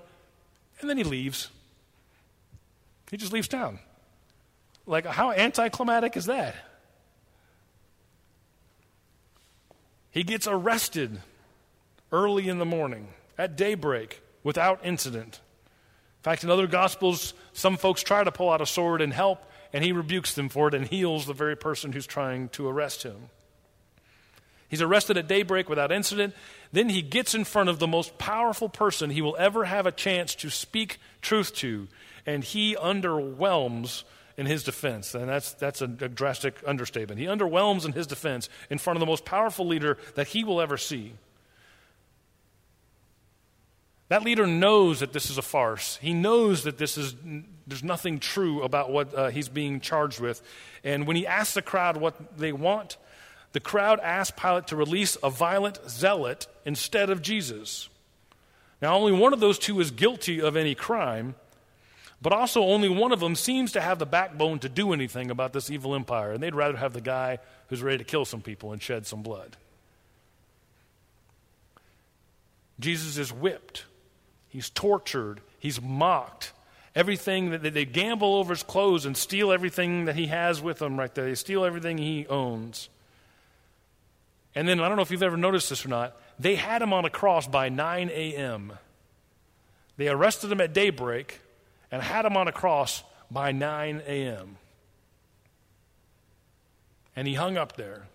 and 0.79 0.89
then 0.89 0.97
he 0.97 1.03
leaves. 1.03 1.49
He 3.09 3.17
just 3.17 3.33
leaves 3.33 3.47
town. 3.47 3.79
Like, 4.85 5.05
how 5.05 5.31
anticlimactic 5.31 6.17
is 6.17 6.25
that? 6.25 6.55
He 10.11 10.23
gets 10.23 10.47
arrested 10.47 11.21
early 12.11 12.47
in 12.47 12.57
the 12.57 12.65
morning 12.65 13.09
at 13.37 13.55
daybreak 13.55 14.21
without 14.43 14.79
incident. 14.83 15.39
In 16.19 16.23
fact, 16.23 16.43
in 16.43 16.49
other 16.49 16.67
Gospels, 16.67 17.33
some 17.53 17.77
folks 17.77 18.01
try 18.01 18.23
to 18.23 18.31
pull 18.31 18.49
out 18.49 18.61
a 18.61 18.65
sword 18.65 19.01
and 19.01 19.13
help, 19.13 19.45
and 19.73 19.83
he 19.83 19.91
rebukes 19.91 20.33
them 20.33 20.49
for 20.49 20.69
it 20.69 20.73
and 20.73 20.87
heals 20.87 21.25
the 21.25 21.33
very 21.33 21.55
person 21.55 21.91
who's 21.91 22.07
trying 22.07 22.49
to 22.49 22.67
arrest 22.67 23.03
him. 23.03 23.29
He's 24.69 24.81
arrested 24.81 25.17
at 25.17 25.27
daybreak 25.27 25.69
without 25.69 25.91
incident. 25.91 26.33
Then 26.71 26.89
he 26.89 27.01
gets 27.01 27.33
in 27.33 27.45
front 27.45 27.69
of 27.69 27.79
the 27.79 27.87
most 27.87 28.17
powerful 28.17 28.67
person 28.67 29.09
he 29.09 29.21
will 29.21 29.37
ever 29.37 29.65
have 29.65 29.85
a 29.85 29.91
chance 29.91 30.35
to 30.35 30.49
speak 30.49 30.99
truth 31.21 31.53
to, 31.55 31.87
and 32.28 32.43
he 32.43 32.75
underwhelms 32.75 34.03
in 34.36 34.45
his 34.45 34.63
defense. 34.63 35.15
And 35.15 35.28
that's, 35.28 35.53
that's 35.53 35.82
a, 35.82 35.86
a 35.86 36.09
drastic 36.09 36.55
understatement. 36.67 37.19
He 37.19 37.25
underwhelms 37.25 37.86
in 37.86 37.93
his 37.93 38.05
defense 38.05 38.49
in 38.69 38.78
front 38.78 38.97
of 38.97 38.99
the 38.99 39.07
most 39.07 39.25
powerful 39.25 39.65
leader 39.65 39.97
that 40.13 40.28
he 40.28 40.43
will 40.43 40.61
ever 40.61 40.78
see. 40.78 41.13
That 44.09 44.23
leader 44.23 44.47
knows 44.47 44.99
that 44.99 45.11
this 45.11 45.30
is 45.30 45.38
a 45.38 45.41
farce. 45.41 45.97
He 46.01 46.13
knows 46.13 46.63
that 46.63 46.78
this 46.78 46.97
is, 46.97 47.15
there's 47.65 47.84
nothing 47.84 48.19
true 48.19 48.61
about 48.61 48.91
what 48.91 49.13
uh, 49.13 49.30
he's 49.30 49.49
being 49.49 49.82
charged 49.82 50.19
with. 50.19 50.41
And 50.84 51.07
when 51.07 51.17
he 51.17 51.28
asks 51.28 51.55
the 51.55 51.61
crowd 51.61 51.97
what 51.97 52.38
they 52.38 52.53
want, 52.53 52.97
the 53.51 53.59
crowd 53.59 53.99
asks 53.99 54.38
Pilate 54.39 54.67
to 54.67 54.75
release 54.75 55.17
a 55.23 55.30
violent 55.30 55.80
zealot 55.89 56.47
instead 56.63 57.09
of 57.09 57.21
Jesus. 57.21 57.89
Now, 58.82 58.95
only 58.95 59.11
one 59.11 59.34
of 59.34 59.39
those 59.39 59.57
two 59.57 59.80
is 59.82 59.91
guilty 59.91 60.39
of 60.39 60.55
any 60.55 60.75
crime, 60.75 61.36
But 62.22 62.34
also, 62.34 62.63
only 62.63 62.89
one 62.89 63.11
of 63.11 63.20
them 63.20 63.36
seems 63.36 63.74
to 63.74 63.82
have 63.82 63.99
the 63.99 64.05
backbone 64.05 64.59
to 64.59 64.70
do 64.70 64.91
anything 64.91 65.30
about 65.30 65.53
this 65.53 65.70
evil 65.70 65.93
empire, 65.93 66.32
and 66.32 66.41
they'd 66.41 66.55
rather 66.55 66.78
have 66.78 66.93
the 66.93 67.01
guy 67.01 67.38
who's 67.68 67.84
ready 67.84 67.99
to 67.99 68.03
kill 68.03 68.26
some 68.26 68.41
people 68.41 68.72
and 68.72 68.82
shed 68.82 69.05
some 69.05 69.22
blood. 69.22 69.55
Jesus 72.80 73.18
is 73.18 73.32
whipped, 73.32 73.86
he's 74.49 74.70
tortured, 74.70 75.41
he's 75.59 75.82
mocked. 75.82 76.53
Everything 76.95 77.51
that 77.51 77.61
they 77.61 77.86
gamble 77.86 78.36
over 78.38 78.53
his 78.53 78.63
clothes 78.63 79.05
and 79.05 79.15
steal 79.15 79.51
everything 79.51 80.05
that 80.05 80.15
he 80.15 80.26
has 80.28 80.59
with 80.59 80.82
him 80.82 80.97
right 80.97 81.13
there. 81.13 81.26
They 81.26 81.36
steal 81.36 81.63
everything 81.63 81.99
he 81.99 82.26
owns. 82.26 82.89
And 84.55 84.68
then, 84.68 84.80
I 84.80 84.88
don't 84.88 84.95
know 84.95 85.03
if 85.03 85.11
you've 85.11 85.22
ever 85.22 85.38
noticed 85.38 85.70
this 85.70 85.86
or 85.86 85.89
not, 85.89 86.20
they 86.39 86.55
had 86.55 86.82
him 86.82 86.93
on 86.93 87.05
a 87.05 87.11
cross 87.11 87.45
by 87.45 87.70
9 87.70 88.09
a.m. 88.09 88.74
They 89.97 90.07
arrested 90.07 90.51
him 90.51 90.59
at 90.59 90.74
daybreak 90.74 91.39
and 91.91 92.01
had 92.01 92.25
him 92.25 92.38
on 92.38 92.47
a 92.47 92.51
cross 92.51 93.03
by 93.29 93.51
9 93.51 94.01
a.m. 94.07 94.57
And 97.15 97.27
he 97.27 97.33
hung 97.33 97.57
up 97.57 97.75
there 97.75 98.07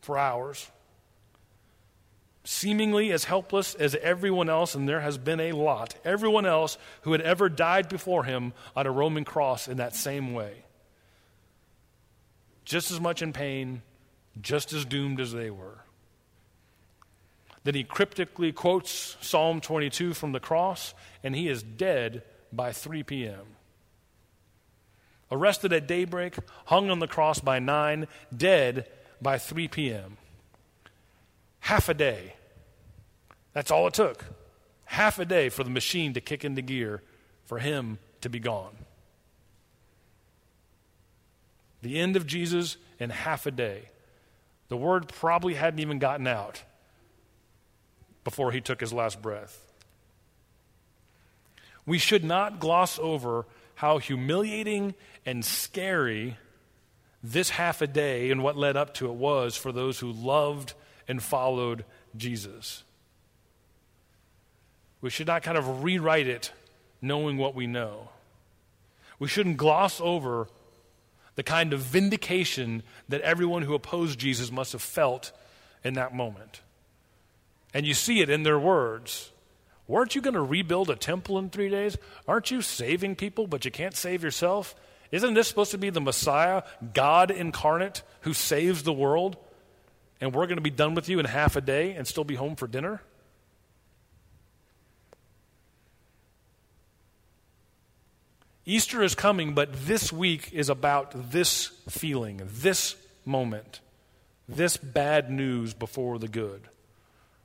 for 0.00 0.18
hours, 0.18 0.70
seemingly 2.44 3.12
as 3.12 3.24
helpless 3.24 3.74
as 3.74 3.94
everyone 3.96 4.48
else, 4.48 4.74
and 4.74 4.88
there 4.88 5.00
has 5.00 5.18
been 5.18 5.40
a 5.40 5.52
lot, 5.52 5.94
everyone 6.04 6.46
else 6.46 6.78
who 7.02 7.12
had 7.12 7.20
ever 7.20 7.48
died 7.48 7.88
before 7.88 8.24
him 8.24 8.52
on 8.74 8.86
a 8.86 8.90
Roman 8.90 9.24
cross 9.24 9.68
in 9.68 9.78
that 9.78 9.94
same 9.94 10.32
way. 10.32 10.64
Just 12.64 12.90
as 12.90 13.00
much 13.00 13.22
in 13.22 13.32
pain, 13.32 13.82
just 14.40 14.72
as 14.72 14.84
doomed 14.84 15.20
as 15.20 15.32
they 15.32 15.50
were. 15.50 15.78
Then 17.64 17.74
he 17.74 17.84
cryptically 17.84 18.52
quotes 18.52 19.16
Psalm 19.20 19.60
22 19.60 20.14
from 20.14 20.32
the 20.32 20.40
cross, 20.40 20.94
and 21.24 21.34
he 21.34 21.48
is 21.48 21.62
dead 21.64 22.22
by 22.56 22.72
3 22.72 23.02
p.m. 23.02 23.56
Arrested 25.30 25.72
at 25.72 25.86
daybreak, 25.86 26.36
hung 26.66 26.90
on 26.90 26.98
the 26.98 27.08
cross 27.08 27.40
by 27.40 27.58
9, 27.58 28.06
dead 28.36 28.88
by 29.20 29.38
3 29.38 29.68
p.m. 29.68 30.16
Half 31.60 31.88
a 31.88 31.94
day. 31.94 32.34
That's 33.52 33.70
all 33.70 33.86
it 33.86 33.94
took. 33.94 34.24
Half 34.84 35.18
a 35.18 35.24
day 35.24 35.48
for 35.48 35.64
the 35.64 35.70
machine 35.70 36.14
to 36.14 36.20
kick 36.20 36.44
into 36.44 36.62
gear, 36.62 37.02
for 37.44 37.58
him 37.58 37.98
to 38.20 38.28
be 38.28 38.38
gone. 38.38 38.76
The 41.82 41.98
end 41.98 42.16
of 42.16 42.26
Jesus 42.26 42.76
in 42.98 43.10
half 43.10 43.46
a 43.46 43.50
day. 43.50 43.90
The 44.68 44.76
word 44.76 45.08
probably 45.08 45.54
hadn't 45.54 45.80
even 45.80 45.98
gotten 45.98 46.26
out 46.26 46.62
before 48.24 48.52
he 48.52 48.60
took 48.60 48.80
his 48.80 48.92
last 48.92 49.22
breath. 49.22 49.65
We 51.86 51.98
should 51.98 52.24
not 52.24 52.58
gloss 52.58 52.98
over 52.98 53.46
how 53.76 53.98
humiliating 53.98 54.94
and 55.24 55.44
scary 55.44 56.36
this 57.22 57.50
half 57.50 57.80
a 57.80 57.86
day 57.86 58.30
and 58.30 58.42
what 58.42 58.56
led 58.56 58.76
up 58.76 58.94
to 58.94 59.06
it 59.06 59.14
was 59.14 59.56
for 59.56 59.72
those 59.72 59.98
who 59.98 60.10
loved 60.12 60.74
and 61.08 61.22
followed 61.22 61.84
Jesus. 62.16 62.82
We 65.00 65.10
should 65.10 65.26
not 65.26 65.42
kind 65.42 65.56
of 65.56 65.84
rewrite 65.84 66.26
it 66.26 66.52
knowing 67.00 67.36
what 67.36 67.54
we 67.54 67.66
know. 67.66 68.08
We 69.18 69.28
shouldn't 69.28 69.56
gloss 69.56 70.00
over 70.00 70.48
the 71.36 71.42
kind 71.42 71.72
of 71.72 71.80
vindication 71.80 72.82
that 73.08 73.20
everyone 73.20 73.62
who 73.62 73.74
opposed 73.74 74.18
Jesus 74.18 74.50
must 74.50 74.72
have 74.72 74.82
felt 74.82 75.32
in 75.84 75.94
that 75.94 76.14
moment. 76.14 76.60
And 77.74 77.86
you 77.86 77.94
see 77.94 78.20
it 78.20 78.30
in 78.30 78.42
their 78.42 78.58
words. 78.58 79.30
Weren't 79.88 80.14
you 80.14 80.20
going 80.20 80.34
to 80.34 80.42
rebuild 80.42 80.90
a 80.90 80.96
temple 80.96 81.38
in 81.38 81.50
three 81.50 81.68
days? 81.68 81.96
Aren't 82.26 82.50
you 82.50 82.60
saving 82.60 83.16
people, 83.16 83.46
but 83.46 83.64
you 83.64 83.70
can't 83.70 83.94
save 83.94 84.22
yourself? 84.22 84.74
Isn't 85.12 85.34
this 85.34 85.46
supposed 85.46 85.70
to 85.70 85.78
be 85.78 85.90
the 85.90 86.00
Messiah, 86.00 86.62
God 86.92 87.30
incarnate, 87.30 88.02
who 88.22 88.32
saves 88.32 88.82
the 88.82 88.92
world? 88.92 89.36
And 90.20 90.34
we're 90.34 90.46
going 90.46 90.56
to 90.56 90.62
be 90.62 90.70
done 90.70 90.94
with 90.94 91.08
you 91.08 91.20
in 91.20 91.26
half 91.26 91.56
a 91.56 91.60
day 91.60 91.92
and 91.92 92.06
still 92.06 92.24
be 92.24 92.34
home 92.34 92.56
for 92.56 92.66
dinner? 92.66 93.02
Easter 98.64 99.00
is 99.04 99.14
coming, 99.14 99.54
but 99.54 99.86
this 99.86 100.12
week 100.12 100.52
is 100.52 100.68
about 100.68 101.30
this 101.30 101.66
feeling, 101.88 102.40
this 102.44 102.96
moment, 103.24 103.78
this 104.48 104.76
bad 104.76 105.30
news 105.30 105.72
before 105.72 106.18
the 106.18 106.26
good. 106.26 106.68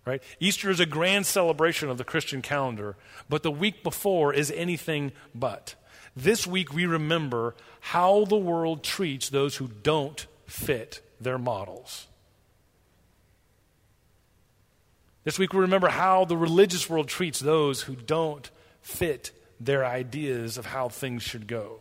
Right? 0.06 0.24
Easter 0.39 0.70
is 0.72 0.80
a 0.80 0.86
grand 0.86 1.28
celebration 1.28 1.89
of 1.89 1.97
the 1.97 2.04
Christian 2.04 2.41
calendar, 2.41 2.95
but 3.30 3.43
the 3.43 3.52
week 3.52 3.84
before 3.84 4.34
is 4.34 4.52
anything 4.52 5.12
but. 5.36 5.76
This 6.16 6.47
week 6.47 6.74
we 6.74 6.86
remember 6.86 7.56
how 7.80 8.26
the 8.26 8.38
world 8.38 8.84
treats 8.84 9.30
those 9.30 9.58
who 9.58 9.70
don't 9.84 10.26
fit 10.47 11.02
their 11.20 11.38
models. 11.38 12.08
This 15.24 15.38
week 15.38 15.54
we 15.54 15.60
remember 15.60 15.89
how 15.89 16.26
the 16.26 16.36
religious 16.36 16.89
world 16.89 17.08
treats 17.08 17.39
those 17.39 17.84
who 17.84 17.95
don't 17.95 18.49
fit 18.82 19.32
their 19.60 19.86
ideas 19.86 20.58
of 20.58 20.66
how 20.66 20.89
things 20.89 21.22
should 21.22 21.45
go. 21.45 21.80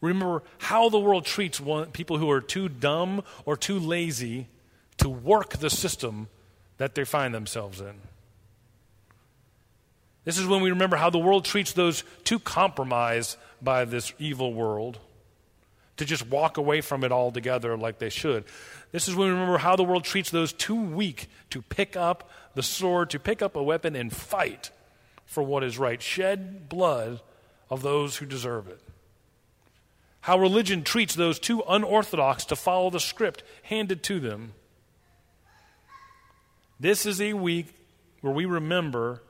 Remember 0.00 0.42
how 0.58 0.88
the 0.88 0.98
world 0.98 1.24
treats 1.24 1.60
one, 1.60 1.92
people 1.92 2.18
who 2.18 2.30
are 2.30 2.40
too 2.40 2.68
dumb 2.68 3.22
or 3.44 3.56
too 3.56 3.78
lazy 3.78 4.48
to 4.98 5.08
work 5.08 5.56
the 5.58 5.70
system 5.70 6.28
that 6.76 6.94
they 6.94 7.04
find 7.04 7.34
themselves 7.34 7.80
in. 7.80 7.94
This 10.24 10.38
is 10.38 10.46
when 10.46 10.60
we 10.60 10.70
remember 10.70 10.96
how 10.96 11.10
the 11.10 11.18
world 11.18 11.44
treats 11.44 11.72
those 11.72 12.04
too 12.24 12.38
compromised 12.38 13.36
by 13.62 13.84
this 13.84 14.12
evil 14.18 14.52
world 14.52 14.98
to 15.96 16.04
just 16.04 16.26
walk 16.28 16.56
away 16.56 16.80
from 16.80 17.04
it 17.04 17.12
altogether 17.12 17.76
like 17.76 17.98
they 17.98 18.10
should. 18.10 18.44
This 18.92 19.08
is 19.08 19.14
when 19.14 19.28
we 19.28 19.32
remember 19.32 19.58
how 19.58 19.76
the 19.76 19.84
world 19.84 20.04
treats 20.04 20.30
those 20.30 20.52
too 20.52 20.80
weak 20.80 21.28
to 21.50 21.62
pick 21.62 21.96
up 21.96 22.30
the 22.54 22.62
sword, 22.62 23.10
to 23.10 23.18
pick 23.18 23.42
up 23.42 23.56
a 23.56 23.62
weapon 23.62 23.96
and 23.96 24.12
fight 24.12 24.70
for 25.26 25.42
what 25.42 25.64
is 25.64 25.78
right, 25.78 26.00
shed 26.00 26.68
blood 26.68 27.20
of 27.68 27.82
those 27.82 28.16
who 28.16 28.26
deserve 28.26 28.68
it. 28.68 28.80
How 30.22 30.38
religion 30.38 30.84
treats 30.84 31.14
those 31.14 31.38
too 31.38 31.62
unorthodox 31.68 32.44
to 32.46 32.56
follow 32.56 32.90
the 32.90 33.00
script 33.00 33.42
handed 33.62 34.02
to 34.04 34.20
them. 34.20 34.52
This 36.80 37.06
is 37.06 37.20
a 37.20 37.32
week 37.32 37.74
where 38.20 38.32
we 38.32 38.44
remember 38.44 39.22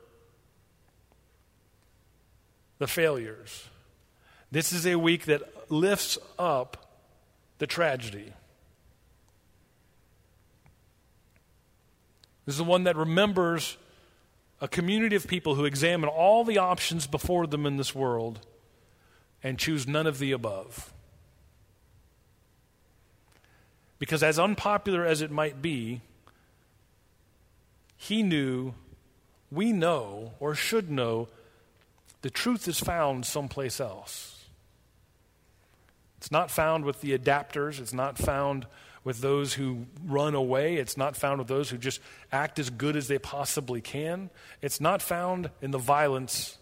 the 2.77 2.87
failures. 2.87 3.67
This 4.51 4.71
is 4.71 4.85
a 4.85 4.95
week 4.95 5.25
that 5.25 5.71
lifts 5.71 6.17
up 6.37 6.89
the 7.57 7.67
tragedy. 7.67 8.33
This 12.45 12.53
is 12.53 12.57
the 12.57 12.63
one 12.63 12.85
that 12.85 12.95
remembers 12.95 13.77
a 14.61 14.67
community 14.67 15.15
of 15.15 15.27
people 15.27 15.55
who 15.55 15.65
examine 15.65 16.09
all 16.09 16.43
the 16.43 16.57
options 16.57 17.07
before 17.07 17.47
them 17.47 17.65
in 17.65 17.77
this 17.77 17.93
world 17.93 18.39
and 19.43 19.57
choose 19.57 19.87
none 19.87 20.07
of 20.07 20.19
the 20.19 20.31
above. 20.31 20.91
Because, 23.99 24.23
as 24.23 24.39
unpopular 24.39 25.05
as 25.05 25.21
it 25.21 25.29
might 25.29 25.61
be, 25.61 26.01
he 28.01 28.23
knew, 28.23 28.73
we 29.51 29.73
know, 29.73 30.31
or 30.39 30.55
should 30.55 30.89
know, 30.89 31.27
the 32.21 32.29
truth 32.29 32.67
is 32.67 32.79
found 32.79 33.25
someplace 33.25 33.79
else. 33.79 34.45
It's 36.17 36.31
not 36.31 36.49
found 36.49 36.85
with 36.85 37.01
the 37.01 37.15
adapters, 37.17 37.79
it's 37.79 37.93
not 37.93 38.17
found 38.17 38.65
with 39.03 39.19
those 39.19 39.53
who 39.53 39.85
run 40.05 40.35
away. 40.35 40.75
It's 40.75 40.97
not 40.97 41.15
found 41.15 41.39
with 41.39 41.47
those 41.47 41.69
who 41.69 41.77
just 41.77 42.01
act 42.31 42.59
as 42.59 42.69
good 42.69 42.95
as 42.95 43.07
they 43.07 43.19
possibly 43.19 43.81
can. 43.81 44.29
It's 44.61 44.81
not 44.81 45.01
found 45.01 45.49
in 45.61 45.71
the 45.71 45.77
violence 45.77 46.57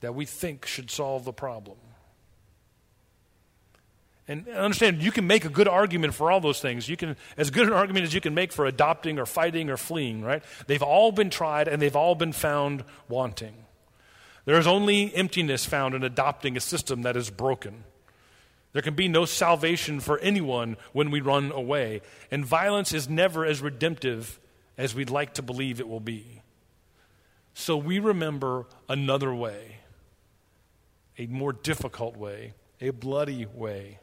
that 0.00 0.14
we 0.14 0.24
think 0.24 0.66
should 0.66 0.90
solve 0.90 1.24
the 1.24 1.32
problem. 1.32 1.76
And 4.26 4.48
understand, 4.48 5.02
you 5.02 5.12
can 5.12 5.26
make 5.26 5.44
a 5.44 5.50
good 5.50 5.68
argument 5.68 6.14
for 6.14 6.30
all 6.30 6.40
those 6.40 6.60
things. 6.60 6.88
You 6.88 6.96
can, 6.96 7.16
as 7.36 7.50
good 7.50 7.66
an 7.66 7.74
argument 7.74 8.04
as 8.04 8.14
you 8.14 8.22
can 8.22 8.34
make 8.34 8.52
for 8.52 8.64
adopting 8.64 9.18
or 9.18 9.26
fighting 9.26 9.68
or 9.68 9.76
fleeing, 9.76 10.22
right? 10.22 10.42
They've 10.66 10.82
all 10.82 11.12
been 11.12 11.28
tried 11.28 11.68
and 11.68 11.80
they've 11.80 11.94
all 11.94 12.14
been 12.14 12.32
found 12.32 12.84
wanting. 13.08 13.54
There 14.46 14.58
is 14.58 14.66
only 14.66 15.14
emptiness 15.14 15.66
found 15.66 15.94
in 15.94 16.02
adopting 16.02 16.56
a 16.56 16.60
system 16.60 17.02
that 17.02 17.16
is 17.16 17.28
broken. 17.28 17.84
There 18.72 18.82
can 18.82 18.94
be 18.94 19.08
no 19.08 19.24
salvation 19.24 20.00
for 20.00 20.18
anyone 20.18 20.78
when 20.92 21.10
we 21.10 21.20
run 21.20 21.52
away. 21.52 22.00
And 22.30 22.46
violence 22.46 22.92
is 22.92 23.08
never 23.08 23.44
as 23.44 23.60
redemptive 23.60 24.40
as 24.76 24.94
we'd 24.94 25.10
like 25.10 25.34
to 25.34 25.42
believe 25.42 25.80
it 25.80 25.88
will 25.88 26.00
be. 26.00 26.42
So 27.52 27.76
we 27.76 28.00
remember 28.00 28.66
another 28.88 29.32
way, 29.32 29.76
a 31.16 31.26
more 31.26 31.52
difficult 31.52 32.16
way, 32.16 32.54
a 32.80 32.90
bloody 32.90 33.46
way, 33.46 34.00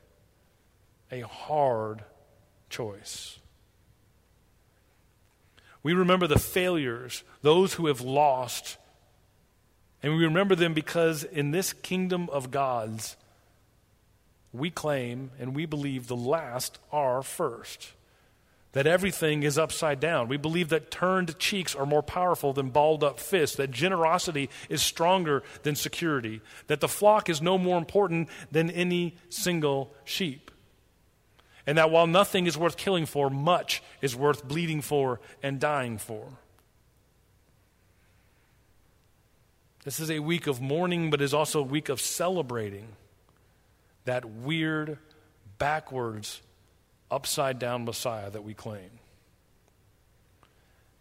a 1.12 1.22
hard 1.22 2.04
choice. 2.70 3.40
We 5.84 5.94
remember 5.94 6.28
the 6.28 6.40
failures, 6.40 7.24
those 7.42 7.74
who 7.74 7.88
have 7.88 8.02
lost 8.02 8.78
And 10.04 10.16
we 10.16 10.26
remember 10.26 10.56
them 10.56 10.74
because 10.74 11.24
in 11.24 11.52
this 11.52 11.74
kingdom 11.74 12.30
of 12.32 12.52
God's, 12.52 13.18
we 14.52 14.70
claim 14.70 15.32
and 15.40 15.56
we 15.56 15.66
believe 15.66 16.08
the 16.08 16.16
last 16.16 16.80
are 16.92 17.22
first. 17.22 17.92
That 18.74 18.88
everything 18.88 19.44
is 19.44 19.58
upside 19.58 20.00
down. 20.00 20.30
We 20.30 20.38
believe 20.38 20.70
that 20.70 20.92
turned 20.92 21.38
cheeks 21.38 21.76
are 21.76 21.86
more 21.86 22.02
powerful 22.02 22.54
than 22.54 22.70
balled 22.70 23.04
up 23.04 23.20
fists, 23.20 23.58
that 23.58 23.72
generosity 23.72 24.50
is 24.70 24.82
stronger 24.82 25.44
than 25.64 25.76
security, 25.76 26.40
that 26.68 26.80
the 26.80 26.88
flock 26.88 27.30
is 27.30 27.42
no 27.42 27.58
more 27.58 27.78
important 27.78 28.30
than 28.50 28.70
any 28.72 29.18
single 29.30 29.94
sheep. 30.06 30.51
And 31.72 31.78
that 31.78 31.90
while 31.90 32.06
nothing 32.06 32.48
is 32.48 32.58
worth 32.58 32.76
killing 32.76 33.06
for, 33.06 33.30
much 33.30 33.82
is 34.02 34.14
worth 34.14 34.46
bleeding 34.46 34.82
for 34.82 35.22
and 35.42 35.58
dying 35.58 35.98
for. 35.98 36.28
This 39.86 40.02
is 40.02 40.12
a 40.12 40.20
week 40.20 40.48
of 40.48 40.60
mourning, 40.60 41.10
but 41.10 41.22
is 41.22 41.34
also 41.34 41.62
a 41.62 41.64
week 41.64 41.88
of 41.88 42.02
celebrating 42.02 42.90
that 44.04 44.26
weird, 44.26 44.98
backwards, 45.60 46.42
upside 47.10 47.58
down 47.58 47.86
Messiah 47.86 48.30
that 48.30 48.44
we 48.44 48.54
claim. 48.54 48.90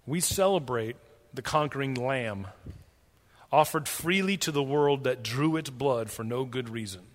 We 0.07 0.21
celebrate 0.21 0.95
the 1.35 1.43
conquering 1.43 1.95
lamb 1.95 2.47
offered 3.51 3.89
freely 3.89 4.37
to 4.37 4.53
the 4.53 4.63
world 4.63 5.03
that 5.03 5.25
drew 5.25 5.57
its 5.57 5.71
blood 5.71 6.13
for 6.13 6.23
no 6.23 6.45
good 6.45 6.69
reason. 6.69 7.10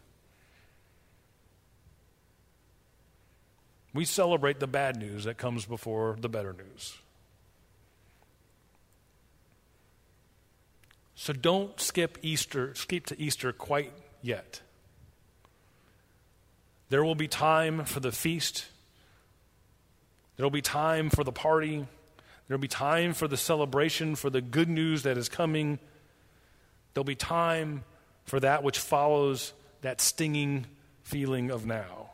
We 3.96 4.04
celebrate 4.04 4.60
the 4.60 4.68
bad 4.68 4.98
news 4.98 5.24
that 5.24 5.38
comes 5.38 5.66
before 5.66 6.18
the 6.20 6.28
better 6.28 6.52
news. 6.52 6.98
So 11.16 11.32
don't 11.32 11.80
skip 11.80 12.18
Easter, 12.22 12.76
skip 12.76 13.06
to 13.06 13.20
Easter 13.20 13.54
quite 13.54 13.94
yet. 14.22 14.60
There 16.90 17.06
will 17.06 17.16
be 17.16 17.30
time 17.30 17.86
for 17.86 18.02
the 18.02 18.12
feast. 18.12 18.66
There 20.36 20.46
will 20.46 20.52
be 20.52 20.62
time 20.62 21.10
for 21.10 21.24
the 21.24 21.32
party. 21.32 21.88
There 22.48 22.58
will 22.58 22.62
be 22.62 22.68
time 22.68 23.14
for 23.14 23.30
the 23.30 23.38
celebration, 23.38 24.16
for 24.16 24.30
the 24.30 24.42
good 24.42 24.68
news 24.68 25.04
that 25.04 25.18
is 25.18 25.30
coming. 25.30 25.80
There'll 26.94 27.06
be 27.06 27.16
time 27.16 27.86
for 28.26 28.42
that 28.42 28.62
which 28.62 28.78
follows 28.78 29.54
that 29.84 30.02
stinging 30.02 30.66
feeling 31.02 31.50
of 31.50 31.66
now. 31.66 32.10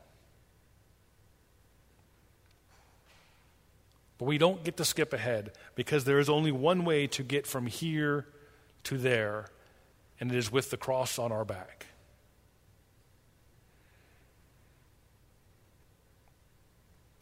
But 4.21 4.27
we 4.27 4.37
don't 4.37 4.63
get 4.63 4.77
to 4.77 4.85
skip 4.85 5.13
ahead 5.13 5.51
because 5.73 6.03
there 6.03 6.19
is 6.19 6.29
only 6.29 6.51
one 6.51 6.85
way 6.85 7.07
to 7.07 7.23
get 7.23 7.47
from 7.47 7.65
here 7.65 8.27
to 8.83 8.99
there, 8.99 9.47
and 10.19 10.31
it 10.31 10.37
is 10.37 10.51
with 10.51 10.69
the 10.69 10.77
cross 10.77 11.17
on 11.17 11.31
our 11.31 11.43
back. 11.43 11.87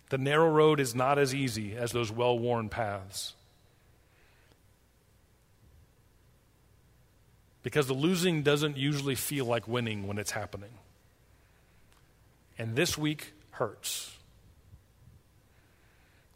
The 0.09 0.17
narrow 0.17 0.49
road 0.49 0.81
is 0.81 0.93
not 0.93 1.17
as 1.17 1.33
easy 1.33 1.73
as 1.73 1.93
those 1.93 2.11
well 2.11 2.37
worn 2.37 2.67
paths. 2.67 3.33
Because 7.63 7.87
the 7.87 7.93
losing 7.93 8.43
doesn't 8.43 8.75
usually 8.75 9.15
feel 9.15 9.45
like 9.45 9.69
winning 9.69 10.05
when 10.05 10.17
it's 10.17 10.31
happening. 10.31 10.71
And 12.57 12.75
this 12.75 12.97
week 12.97 13.31
hurts. 13.51 14.18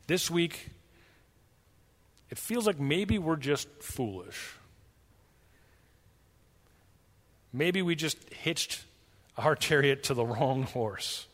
This 0.08 0.30
week, 0.30 0.70
it 2.30 2.38
feels 2.38 2.66
like 2.66 2.80
maybe 2.80 3.18
we're 3.18 3.36
just 3.36 3.70
foolish. 3.82 4.56
Maybe 7.54 7.82
we 7.82 7.96
just 7.96 8.18
hitched 8.34 8.84
our 9.38 9.56
chariot 9.68 10.04
to 10.04 10.14
the 10.14 10.26
wrong 10.26 10.64
horse. 10.64 11.28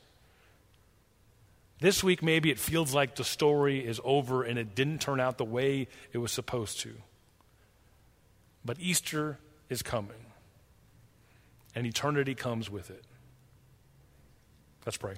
This 1.79 2.03
week, 2.03 2.21
maybe 2.21 2.51
it 2.51 2.59
feels 2.59 2.93
like 2.93 3.15
the 3.15 3.23
story 3.23 3.85
is 3.85 4.01
over 4.03 4.43
and 4.43 4.59
it 4.59 4.75
didn't 4.75 4.99
turn 4.99 5.21
out 5.21 5.37
the 5.37 5.45
way 5.45 5.87
it 6.11 6.17
was 6.17 6.31
supposed 6.31 6.81
to. 6.81 6.93
But 8.65 8.77
Easter 8.81 9.39
is 9.69 9.81
coming, 9.81 10.25
and 11.73 11.87
eternity 11.87 12.35
comes 12.35 12.69
with 12.69 12.89
it. 12.89 13.05
Let's 14.85 14.97
pray. 14.97 15.15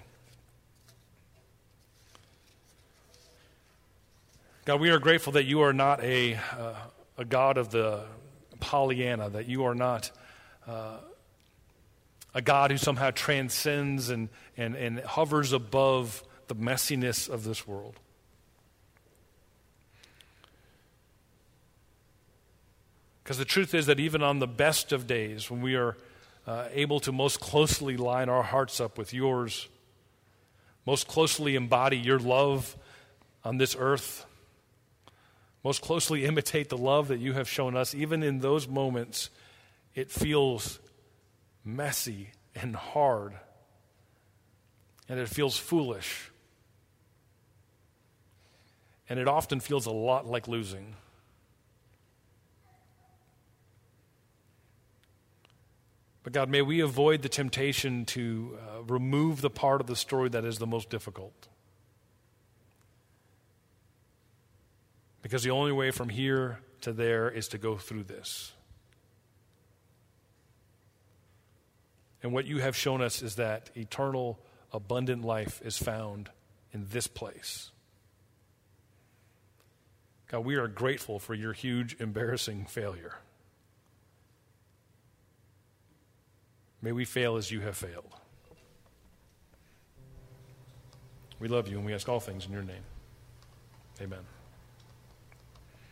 God, 4.63 4.79
we 4.79 4.91
are 4.91 4.99
grateful 4.99 5.33
that 5.33 5.45
you 5.45 5.61
are 5.61 5.73
not 5.73 6.03
a, 6.03 6.35
uh, 6.35 6.75
a 7.17 7.25
God 7.25 7.57
of 7.57 7.71
the 7.71 8.03
Pollyanna, 8.59 9.31
that 9.31 9.47
you 9.47 9.63
are 9.65 9.73
not 9.73 10.11
uh, 10.67 10.97
a 12.35 12.43
God 12.43 12.69
who 12.69 12.77
somehow 12.77 13.09
transcends 13.09 14.11
and, 14.11 14.29
and, 14.55 14.75
and 14.75 14.99
hovers 14.99 15.51
above 15.51 16.23
the 16.47 16.53
messiness 16.53 17.27
of 17.27 17.43
this 17.43 17.67
world. 17.67 17.99
Because 23.23 23.39
the 23.39 23.45
truth 23.45 23.73
is 23.73 23.87
that 23.87 23.99
even 23.99 24.21
on 24.21 24.37
the 24.37 24.47
best 24.47 24.91
of 24.91 25.07
days, 25.07 25.49
when 25.49 25.63
we 25.63 25.73
are 25.73 25.97
uh, 26.45 26.67
able 26.71 26.99
to 26.99 27.11
most 27.11 27.39
closely 27.39 27.97
line 27.97 28.29
our 28.29 28.43
hearts 28.43 28.79
up 28.79 28.95
with 28.95 29.11
yours, 29.11 29.67
most 30.85 31.07
closely 31.07 31.55
embody 31.55 31.97
your 31.97 32.19
love 32.19 32.77
on 33.43 33.57
this 33.57 33.75
earth, 33.79 34.27
most 35.63 35.81
closely 35.81 36.25
imitate 36.25 36.69
the 36.69 36.77
love 36.77 37.07
that 37.09 37.19
you 37.19 37.33
have 37.33 37.47
shown 37.47 37.75
us, 37.75 37.93
even 37.93 38.23
in 38.23 38.39
those 38.39 38.67
moments, 38.67 39.29
it 39.93 40.09
feels 40.09 40.79
messy 41.63 42.31
and 42.55 42.75
hard, 42.75 43.33
and 45.07 45.19
it 45.19 45.29
feels 45.29 45.57
foolish. 45.57 46.31
And 49.07 49.19
it 49.19 49.27
often 49.27 49.59
feels 49.59 49.85
a 49.85 49.91
lot 49.91 50.25
like 50.25 50.47
losing. 50.47 50.95
But 56.23 56.33
God, 56.33 56.49
may 56.49 56.61
we 56.61 56.79
avoid 56.79 57.23
the 57.23 57.29
temptation 57.29 58.05
to 58.05 58.57
uh, 58.57 58.83
remove 58.83 59.41
the 59.41 59.49
part 59.49 59.81
of 59.81 59.87
the 59.87 59.95
story 59.95 60.29
that 60.29 60.45
is 60.45 60.59
the 60.59 60.67
most 60.67 60.89
difficult. 60.89 61.47
Because 65.21 65.43
the 65.43 65.51
only 65.51 65.71
way 65.71 65.91
from 65.91 66.09
here 66.09 66.59
to 66.81 66.93
there 66.93 67.29
is 67.29 67.47
to 67.49 67.57
go 67.57 67.77
through 67.77 68.03
this. 68.03 68.53
And 72.23 72.33
what 72.33 72.45
you 72.45 72.59
have 72.59 72.75
shown 72.75 73.01
us 73.01 73.21
is 73.21 73.35
that 73.35 73.69
eternal, 73.75 74.39
abundant 74.71 75.23
life 75.23 75.61
is 75.63 75.77
found 75.77 76.29
in 76.71 76.87
this 76.91 77.07
place. 77.07 77.71
God, 80.27 80.45
we 80.45 80.55
are 80.55 80.67
grateful 80.67 81.19
for 81.19 81.33
your 81.33 81.51
huge, 81.51 81.95
embarrassing 81.99 82.65
failure. 82.65 83.15
May 86.81 86.91
we 86.91 87.05
fail 87.05 87.37
as 87.37 87.51
you 87.51 87.61
have 87.61 87.75
failed. 87.75 88.15
We 91.39 91.47
love 91.47 91.67
you 91.67 91.77
and 91.77 91.85
we 91.85 91.93
ask 91.93 92.07
all 92.07 92.19
things 92.19 92.45
in 92.45 92.51
your 92.51 92.63
name. 92.63 92.83
Amen. 93.99 94.21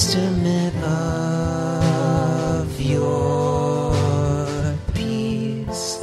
instrument 0.00 0.74
of 0.82 2.80
your 2.80 3.92
peace. 4.94 6.00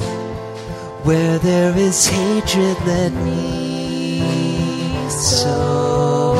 Where 1.02 1.40
there 1.40 1.76
is 1.76 2.06
hatred, 2.06 2.76
let 2.86 3.12
me 3.12 5.08
sow 5.08 6.34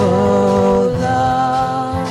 love. 1.01 2.09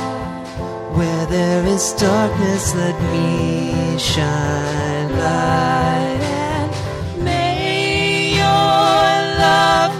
Where 0.98 1.26
there 1.26 1.64
is 1.64 1.94
darkness, 1.94 2.74
let 2.74 3.00
me 3.10 3.98
shine 3.98 5.10
light. 5.18 6.20
And 6.44 7.24
may 7.24 8.34
your 8.36 9.02
love 9.44 9.94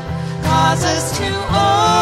cause 0.45 0.85
us 0.85 1.17
to 1.17 1.25
open 1.25 1.98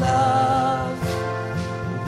love. 0.00 0.98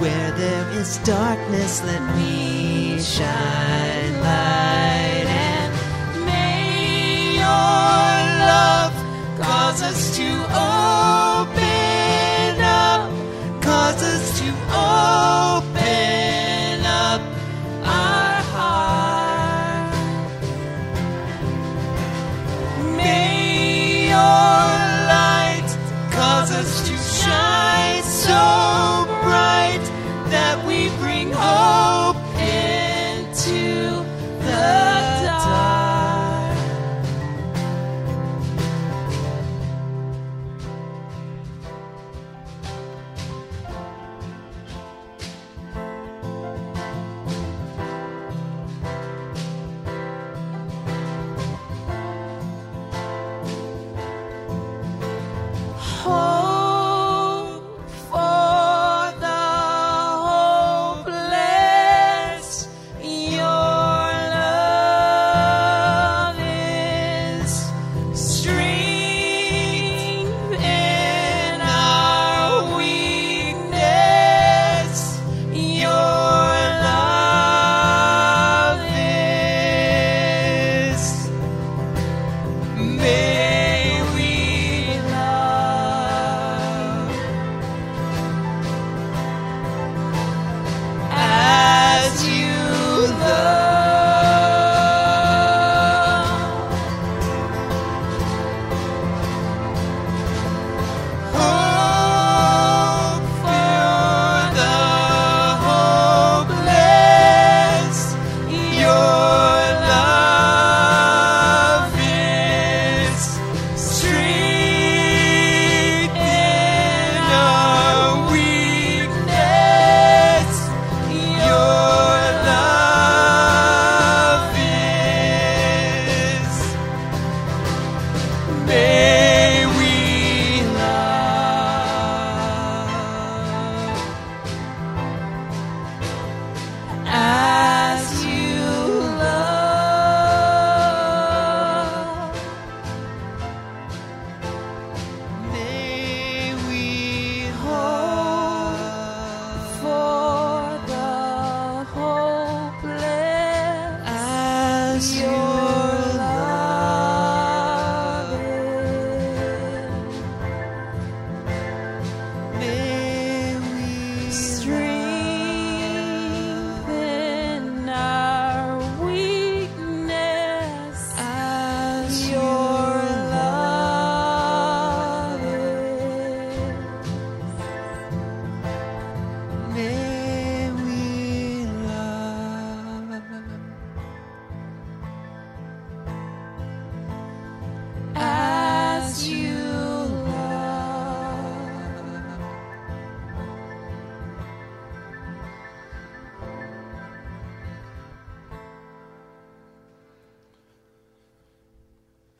Where 0.00 0.32
there 0.32 0.68
is 0.72 0.98
darkness, 0.98 1.84
let 1.84 2.02
me 2.16 2.98
shine 3.00 4.20
light. 4.22 4.57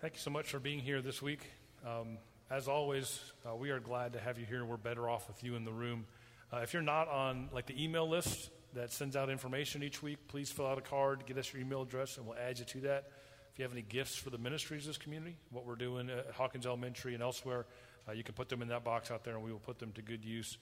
Thank 0.09 0.16
you 0.16 0.22
so 0.22 0.30
much 0.30 0.46
for 0.46 0.59
being 0.59 0.78
here 0.78 1.02
this 1.02 1.20
week. 1.20 1.40
Um, 1.86 2.16
as 2.50 2.66
always, 2.66 3.20
uh, 3.46 3.54
we 3.54 3.68
are 3.68 3.78
glad 3.78 4.14
to 4.14 4.18
have 4.18 4.38
you 4.38 4.46
here. 4.46 4.64
We're 4.64 4.78
better 4.78 5.06
off 5.06 5.28
with 5.28 5.44
you 5.44 5.54
in 5.54 5.66
the 5.66 5.70
room. 5.70 6.06
Uh, 6.50 6.61
if 6.61 6.72
you're 6.72 6.80
not 6.80 7.09
on 7.09 7.50
like 7.52 7.66
the 7.66 7.84
email 7.84 8.09
list 8.09 8.48
that 8.72 8.90
sends 8.90 9.16
out 9.16 9.28
information 9.28 9.82
each 9.82 10.02
week, 10.02 10.16
please 10.26 10.50
fill 10.50 10.66
out 10.66 10.78
a 10.78 10.80
card, 10.80 11.24
get 11.26 11.36
us 11.36 11.52
your 11.52 11.61
email 11.61 11.82
address, 11.82 12.16
and 12.16 12.26
we'll 12.26 12.38
add 12.38 12.59
you 12.59 12.64
to 12.64 12.80
that. 12.80 13.11
If 13.52 13.59
you 13.59 13.64
have 13.64 13.72
any 13.72 13.82
gifts 13.82 14.16
for 14.16 14.30
the 14.30 14.38
ministries 14.38 14.84
of 14.84 14.86
this 14.86 14.96
community, 14.96 15.36
what 15.50 15.66
we're 15.66 15.76
doing 15.76 16.09
at 16.09 16.30
Hawkins 16.30 16.64
Elementary 16.64 17.12
and 17.12 17.22
elsewhere, 17.22 17.66
uh, 18.09 18.12
you 18.12 18.24
can 18.24 18.34
put 18.34 18.48
them 18.48 18.62
in 18.62 18.68
that 18.68 18.84
box 18.84 19.11
out 19.11 19.24
there, 19.24 19.34
and 19.34 19.44
we 19.44 19.52
will 19.52 19.59
put 19.59 19.78
them 19.78 19.92
to 19.92 20.00
good 20.00 20.24
use. 20.24 20.56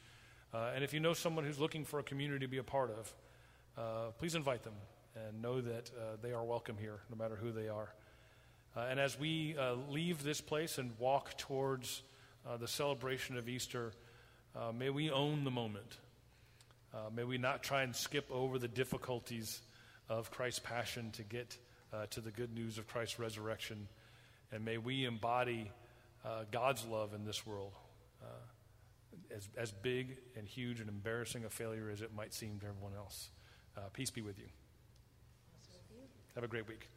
Uh, 0.52 0.72
and 0.74 0.82
if 0.82 0.92
you 0.92 0.98
know 0.98 1.12
someone 1.12 1.44
who's 1.44 1.60
looking 1.60 1.84
for 1.84 2.00
a 2.00 2.02
community 2.02 2.46
to 2.46 2.50
be 2.50 2.58
a 2.58 2.64
part 2.64 2.90
of, 2.90 3.14
uh, 3.78 4.10
please 4.18 4.34
invite 4.34 4.64
them 4.64 4.74
and 5.14 5.40
know 5.40 5.60
that 5.60 5.88
uh, 5.96 6.16
they 6.20 6.32
are 6.32 6.42
welcome 6.42 6.76
here, 6.80 6.98
no 7.10 7.16
matter 7.16 7.36
who 7.36 7.52
they 7.52 7.68
are. 7.68 7.92
Uh, 8.76 8.86
and 8.90 9.00
as 9.00 9.18
we 9.18 9.56
uh, 9.58 9.74
leave 9.88 10.22
this 10.22 10.42
place 10.42 10.76
and 10.76 10.92
walk 10.98 11.36
towards 11.38 12.02
uh, 12.46 12.58
the 12.58 12.68
celebration 12.68 13.38
of 13.38 13.48
Easter, 13.48 13.92
uh, 14.54 14.70
may 14.70 14.90
we 14.90 15.10
own 15.10 15.44
the 15.44 15.50
moment. 15.50 15.96
Uh, 16.92 17.08
may 17.14 17.24
we 17.24 17.38
not 17.38 17.62
try 17.62 17.82
and 17.82 17.96
skip 17.96 18.30
over 18.30 18.58
the 18.58 18.68
difficulties 18.68 19.62
of 20.10 20.30
Christ's 20.30 20.60
passion 20.60 21.10
to 21.12 21.22
get 21.22 21.56
uh, 21.92 22.04
to 22.10 22.20
the 22.20 22.30
good 22.30 22.54
news 22.54 22.76
of 22.76 22.86
Christ's 22.86 23.18
resurrection. 23.18 23.88
And 24.52 24.62
may 24.64 24.78
we 24.78 25.04
embody 25.04 25.70
God's 26.50 26.84
love 26.84 27.14
in 27.14 27.24
this 27.24 27.46
world, 27.46 27.72
as, 29.34 29.48
as 29.56 29.70
big 29.70 30.18
and 30.36 30.46
huge 30.46 30.80
and 30.80 30.88
embarrassing 30.88 31.44
a 31.44 31.48
failure 31.48 31.88
as 31.88 32.02
it 32.02 32.12
might 32.12 32.34
seem 32.34 32.58
to 32.60 32.66
everyone 32.66 32.94
else. 32.96 33.30
peace 33.92 34.10
be 34.10 34.22
with 34.22 34.38
you. 34.38 34.46
Have 36.34 36.42
a 36.42 36.48
great 36.48 36.66
week. 36.66 36.88